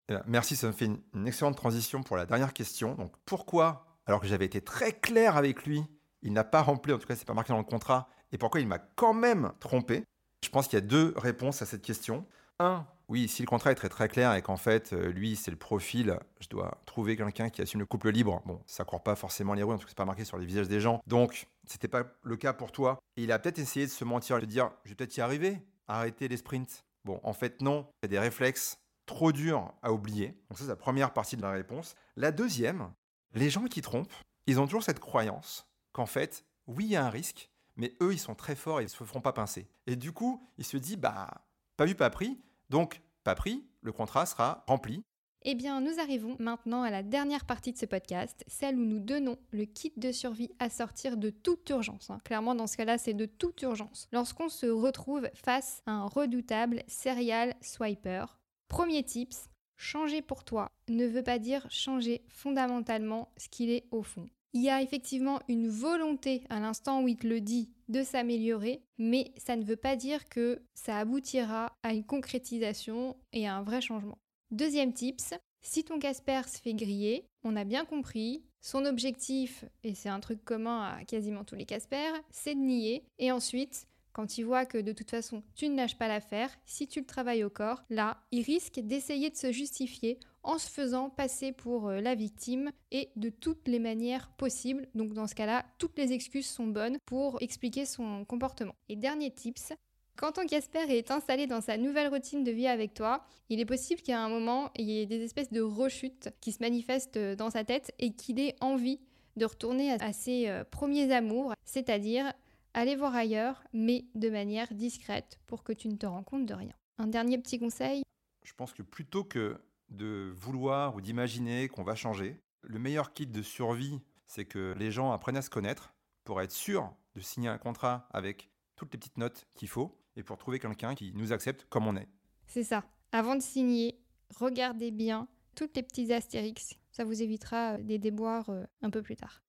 Eh 0.09 0.15
Merci, 0.25 0.55
ça 0.55 0.67
me 0.67 0.73
fait 0.73 0.85
une, 0.85 0.99
une 1.13 1.27
excellente 1.27 1.55
transition 1.55 2.03
pour 2.03 2.17
la 2.17 2.25
dernière 2.25 2.53
question. 2.53 2.95
Donc 2.95 3.13
pourquoi, 3.25 3.99
alors 4.05 4.19
que 4.19 4.27
j'avais 4.27 4.45
été 4.45 4.61
très 4.61 4.91
clair 4.91 5.37
avec 5.37 5.65
lui, 5.65 5.83
il 6.27 6.33
n'a 6.33 6.43
pas 6.43 6.61
rempli, 6.61 6.91
en 6.91 6.97
tout 6.97 7.07
cas 7.07 7.15
c'est 7.15 7.25
pas 7.25 7.33
marqué 7.33 7.53
dans 7.53 7.57
le 7.57 7.63
contrat, 7.63 8.09
et 8.33 8.37
pourquoi 8.37 8.59
il 8.59 8.67
m'a 8.67 8.79
quand 8.79 9.13
même 9.13 9.53
trompé 9.61 10.03
Je 10.43 10.49
pense 10.49 10.67
qu'il 10.67 10.77
y 10.77 10.81
a 10.81 10.85
deux 10.85 11.13
réponses 11.15 11.61
à 11.61 11.65
cette 11.65 11.81
question. 11.81 12.25
Un, 12.59 12.85
oui, 13.07 13.29
si 13.29 13.41
le 13.41 13.47
contrat 13.47 13.71
est 13.71 13.75
très 13.75 13.87
très 13.87 14.09
clair 14.09 14.33
et 14.33 14.41
qu'en 14.41 14.57
fait, 14.57 14.91
euh, 14.91 15.09
lui, 15.09 15.37
c'est 15.37 15.51
le 15.51 15.57
profil, 15.57 16.19
je 16.41 16.49
dois 16.49 16.81
trouver 16.85 17.15
quelqu'un 17.15 17.49
qui 17.49 17.61
assume 17.61 17.79
le 17.79 17.85
couple 17.85 18.09
libre. 18.09 18.41
Bon, 18.45 18.61
ça 18.65 18.83
court 18.83 19.01
pas 19.01 19.15
forcément 19.15 19.53
les 19.53 19.63
rues, 19.63 19.75
en 19.75 19.77
tout 19.77 19.85
cas 19.85 19.91
c'est 19.91 19.97
pas 19.97 20.03
marqué 20.03 20.25
sur 20.25 20.37
les 20.37 20.45
visages 20.45 20.67
des 20.67 20.81
gens. 20.81 20.99
Donc, 21.07 21.47
c'était 21.65 21.87
pas 21.87 22.03
le 22.23 22.35
cas 22.35 22.51
pour 22.51 22.73
toi. 22.73 22.99
Il 23.15 23.31
a 23.31 23.39
peut-être 23.39 23.59
essayé 23.59 23.85
de 23.85 23.91
se 23.91 24.03
mentir, 24.03 24.41
de 24.41 24.45
dire, 24.45 24.71
je 24.83 24.89
vais 24.89 24.95
peut-être 24.95 25.15
y 25.15 25.21
arriver, 25.21 25.61
arrêter 25.87 26.27
les 26.27 26.35
sprints. 26.35 26.83
Bon, 27.05 27.21
en 27.23 27.31
fait, 27.31 27.61
non, 27.61 27.87
c'est 28.03 28.09
des 28.09 28.19
réflexes 28.19 28.79
trop 29.05 29.31
dur 29.31 29.73
à 29.81 29.93
oublier. 29.93 30.37
Donc 30.49 30.57
ça, 30.57 30.65
c'est 30.65 30.69
la 30.71 30.75
première 30.75 31.13
partie 31.13 31.37
de 31.37 31.41
la 31.41 31.51
réponse. 31.51 31.95
La 32.17 32.33
deuxième, 32.33 32.91
les 33.33 33.49
gens 33.49 33.63
qui 33.63 33.81
trompent, 33.81 34.11
ils 34.45 34.59
ont 34.59 34.65
toujours 34.65 34.83
cette 34.83 34.99
croyance 34.99 35.65
qu'en 35.97 36.05
fait, 36.05 36.45
oui, 36.67 36.85
il 36.85 36.91
y 36.91 36.95
a 36.95 37.03
un 37.03 37.09
risque, 37.09 37.49
mais 37.75 37.95
eux, 38.03 38.13
ils 38.13 38.19
sont 38.19 38.35
très 38.35 38.55
forts 38.55 38.79
et 38.79 38.83
ils 38.83 38.85
ne 38.85 38.91
se 38.91 39.03
feront 39.03 39.19
pas 39.19 39.33
pincer. 39.33 39.67
Et 39.87 39.95
du 39.95 40.11
coup, 40.11 40.47
ils 40.59 40.63
se 40.63 40.77
disent, 40.77 40.97
bah, 40.97 41.43
pas 41.75 41.85
vu, 41.85 41.95
pas 41.95 42.11
pris. 42.11 42.39
Donc, 42.69 43.01
pas 43.23 43.33
pris, 43.33 43.65
le 43.81 43.91
contrat 43.91 44.27
sera 44.27 44.63
rempli. 44.67 45.01
Eh 45.41 45.55
bien, 45.55 45.81
nous 45.81 45.99
arrivons 45.99 46.35
maintenant 46.37 46.83
à 46.83 46.91
la 46.91 47.01
dernière 47.01 47.45
partie 47.45 47.71
de 47.71 47.79
ce 47.79 47.87
podcast, 47.87 48.43
celle 48.45 48.77
où 48.77 48.85
nous 48.85 48.99
donnons 48.99 49.39
le 49.49 49.65
kit 49.65 49.91
de 49.97 50.11
survie 50.11 50.51
à 50.59 50.69
sortir 50.69 51.17
de 51.17 51.31
toute 51.31 51.67
urgence. 51.71 52.11
hein. 52.11 52.19
Clairement, 52.23 52.53
dans 52.53 52.67
ce 52.67 52.77
cas-là, 52.77 52.99
c'est 52.99 53.15
de 53.15 53.25
toute 53.25 53.59
urgence. 53.63 54.07
Lorsqu'on 54.11 54.49
se 54.49 54.67
retrouve 54.67 55.27
face 55.33 55.81
à 55.87 55.93
un 55.93 56.05
redoutable 56.05 56.83
serial 56.87 57.55
swiper. 57.61 58.37
Premier 58.67 59.03
tips, 59.03 59.49
changer 59.77 60.21
pour 60.21 60.43
toi 60.43 60.69
ne 60.89 61.07
veut 61.07 61.23
pas 61.23 61.39
dire 61.39 61.65
changer 61.71 62.23
fondamentalement 62.27 63.31
ce 63.37 63.49
qu'il 63.49 63.71
est 63.71 63.87
au 63.89 64.03
fond. 64.03 64.29
Il 64.57 64.63
y 64.63 64.71
a 64.71 64.81
effectivement 64.81 65.39
une 65.47 65.69
volonté 65.69 66.41
à 66.49 66.59
l'instant 66.59 67.03
où 67.03 67.07
il 67.07 67.15
te 67.15 67.27
le 67.27 67.41
dit 67.41 67.69
de 67.89 68.01
s'améliorer, 68.01 68.81
mais 68.97 69.31
ça 69.37 69.55
ne 69.55 69.63
veut 69.63 69.75
pas 69.75 69.95
dire 69.95 70.27
que 70.29 70.63
ça 70.73 70.97
aboutira 70.97 71.77
à 71.83 71.93
une 71.93 72.03
concrétisation 72.03 73.15
et 73.33 73.47
à 73.47 73.55
un 73.55 73.61
vrai 73.61 73.81
changement. 73.81 74.17
Deuxième 74.49 74.93
tips, 74.93 75.35
si 75.61 75.83
ton 75.83 75.99
Casper 75.99 76.41
se 76.47 76.59
fait 76.59 76.73
griller, 76.73 77.27
on 77.43 77.55
a 77.55 77.65
bien 77.65 77.85
compris, 77.85 78.41
son 78.59 78.85
objectif, 78.85 79.63
et 79.83 79.93
c'est 79.93 80.09
un 80.09 80.19
truc 80.19 80.43
commun 80.43 80.81
à 80.81 81.05
quasiment 81.05 81.43
tous 81.43 81.53
les 81.53 81.65
Casper, 81.65 82.09
c'est 82.31 82.55
de 82.55 82.59
nier, 82.59 83.03
et 83.19 83.31
ensuite, 83.31 83.85
quand 84.17 84.39
il 84.39 84.45
voit 84.45 84.65
que 84.65 84.79
de 84.79 84.93
toute 84.93 85.11
façon 85.11 85.43
tu 85.55 85.69
ne 85.69 85.75
lâches 85.75 85.97
pas 85.97 86.07
l'affaire, 86.07 86.49
si 86.65 86.87
tu 86.87 87.01
le 87.01 87.05
travailles 87.05 87.43
au 87.43 87.51
corps, 87.51 87.83
là, 87.91 88.17
il 88.31 88.41
risque 88.41 88.79
d'essayer 88.79 89.29
de 89.29 89.35
se 89.35 89.51
justifier 89.51 90.19
en 90.41 90.57
se 90.57 90.67
faisant 90.67 91.11
passer 91.11 91.51
pour 91.51 91.89
euh, 91.89 92.01
la 92.01 92.15
victime 92.15 92.71
et 92.91 93.11
de 93.15 93.29
toutes 93.29 93.67
les 93.67 93.77
manières 93.77 94.31
possibles. 94.31 94.87
Donc 94.95 95.13
dans 95.13 95.27
ce 95.27 95.35
cas-là, 95.35 95.65
toutes 95.77 95.99
les 95.99 96.13
excuses 96.13 96.47
sont 96.47 96.65
bonnes 96.65 96.97
pour 97.05 97.39
expliquer 97.43 97.85
son 97.85 98.25
comportement. 98.25 98.73
Et 98.89 98.95
dernier 98.95 99.29
tips, 99.29 99.73
quand 100.15 100.31
ton 100.31 100.47
Casper 100.47 100.89
est 100.89 101.11
installé 101.11 101.45
dans 101.45 101.61
sa 101.61 101.77
nouvelle 101.77 102.07
routine 102.07 102.43
de 102.43 102.49
vie 102.49 102.65
avec 102.65 102.95
toi, 102.95 103.23
il 103.49 103.59
est 103.59 103.65
possible 103.65 104.01
qu'à 104.01 104.19
un 104.19 104.29
moment, 104.29 104.71
il 104.75 104.89
y 104.89 104.99
ait 104.99 105.05
des 105.05 105.21
espèces 105.21 105.51
de 105.51 105.61
rechutes 105.61 106.29
qui 106.41 106.51
se 106.51 106.63
manifestent 106.63 107.19
dans 107.19 107.51
sa 107.51 107.63
tête 107.63 107.93
et 107.99 108.13
qu'il 108.13 108.39
ait 108.39 108.55
envie 108.61 108.99
de 109.35 109.45
retourner 109.45 109.91
à 109.91 110.11
ses 110.11 110.49
euh, 110.49 110.63
premiers 110.63 111.13
amours, 111.13 111.53
c'est-à-dire 111.65 112.33
aller 112.73 112.95
voir 112.95 113.15
ailleurs, 113.15 113.63
mais 113.73 114.05
de 114.15 114.29
manière 114.29 114.73
discrète 114.73 115.39
pour 115.47 115.63
que 115.63 115.73
tu 115.73 115.87
ne 115.87 115.95
te 115.95 116.05
rends 116.05 116.23
compte 116.23 116.45
de 116.45 116.53
rien. 116.53 116.73
Un 116.97 117.07
dernier 117.07 117.37
petit 117.37 117.59
conseil, 117.59 118.03
Je 118.43 118.53
pense 118.53 118.73
que 118.73 118.83
plutôt 118.83 119.23
que 119.23 119.61
de 119.89 120.31
vouloir 120.35 120.95
ou 120.95 121.01
d'imaginer 121.01 121.67
qu'on 121.67 121.83
va 121.83 121.95
changer, 121.95 122.41
le 122.61 122.79
meilleur 122.79 123.13
kit 123.13 123.27
de 123.27 123.41
survie, 123.41 123.99
c'est 124.25 124.45
que 124.45 124.73
les 124.77 124.91
gens 124.91 125.11
apprennent 125.11 125.37
à 125.37 125.41
se 125.41 125.49
connaître 125.49 125.93
pour 126.23 126.41
être 126.41 126.51
sûr 126.51 126.93
de 127.15 127.21
signer 127.21 127.49
un 127.49 127.57
contrat 127.57 128.07
avec 128.11 128.49
toutes 128.75 128.93
les 128.93 128.99
petites 128.99 129.17
notes 129.17 129.47
qu'il 129.55 129.67
faut 129.67 129.97
et 130.15 130.23
pour 130.23 130.37
trouver 130.37 130.59
quelqu'un 130.59 130.95
qui 130.95 131.13
nous 131.13 131.31
accepte 131.31 131.65
comme 131.69 131.87
on 131.87 131.95
est. 131.95 132.07
c'est 132.47 132.63
ça. 132.63 132.83
Avant 133.11 133.35
de 133.35 133.41
signer, 133.41 133.99
regardez 134.35 134.91
bien 134.91 135.27
toutes 135.55 135.75
les 135.75 135.83
petits 135.83 136.11
astérix. 136.11 136.75
Ça 136.91 137.03
vous 137.03 137.21
évitera 137.21 137.73
euh, 137.73 137.83
des 137.83 137.97
déboires 137.97 138.49
euh, 138.49 138.65
un 138.81 138.89
peu 138.89 139.01
plus 139.01 139.15
tard. 139.15 139.41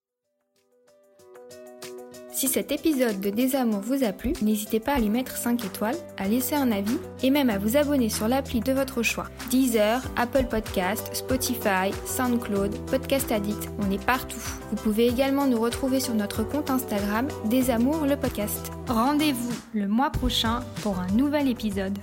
Si 2.39 2.47
cet 2.47 2.71
épisode 2.71 3.19
de 3.19 3.31
Désamour 3.31 3.81
vous 3.81 4.05
a 4.05 4.13
plu, 4.13 4.31
n'hésitez 4.41 4.79
pas 4.79 4.93
à 4.93 4.99
lui 5.01 5.09
mettre 5.09 5.35
5 5.35 5.65
étoiles, 5.65 5.97
à 6.15 6.29
laisser 6.29 6.55
un 6.55 6.71
avis 6.71 6.97
et 7.21 7.31
même 7.31 7.49
à 7.49 7.57
vous 7.57 7.75
abonner 7.75 8.07
sur 8.07 8.29
l'appli 8.29 8.61
de 8.61 8.71
votre 8.71 9.03
choix. 9.03 9.27
Deezer, 9.49 10.01
Apple 10.15 10.45
Podcast, 10.49 11.09
Spotify, 11.11 11.91
SoundCloud, 12.05 12.73
Podcast 12.89 13.29
Addict, 13.33 13.67
on 13.79 13.91
est 13.91 14.01
partout. 14.05 14.39
Vous 14.69 14.77
pouvez 14.77 15.07
également 15.07 15.47
nous 15.47 15.59
retrouver 15.59 15.99
sur 15.99 16.13
notre 16.13 16.43
compte 16.47 16.69
Instagram 16.69 17.27
Désamour 17.49 18.05
le 18.05 18.15
podcast. 18.15 18.71
Rendez-vous 18.87 19.51
le 19.73 19.89
mois 19.89 20.09
prochain 20.09 20.61
pour 20.81 20.97
un 20.97 21.07
nouvel 21.07 21.49
épisode. 21.49 21.99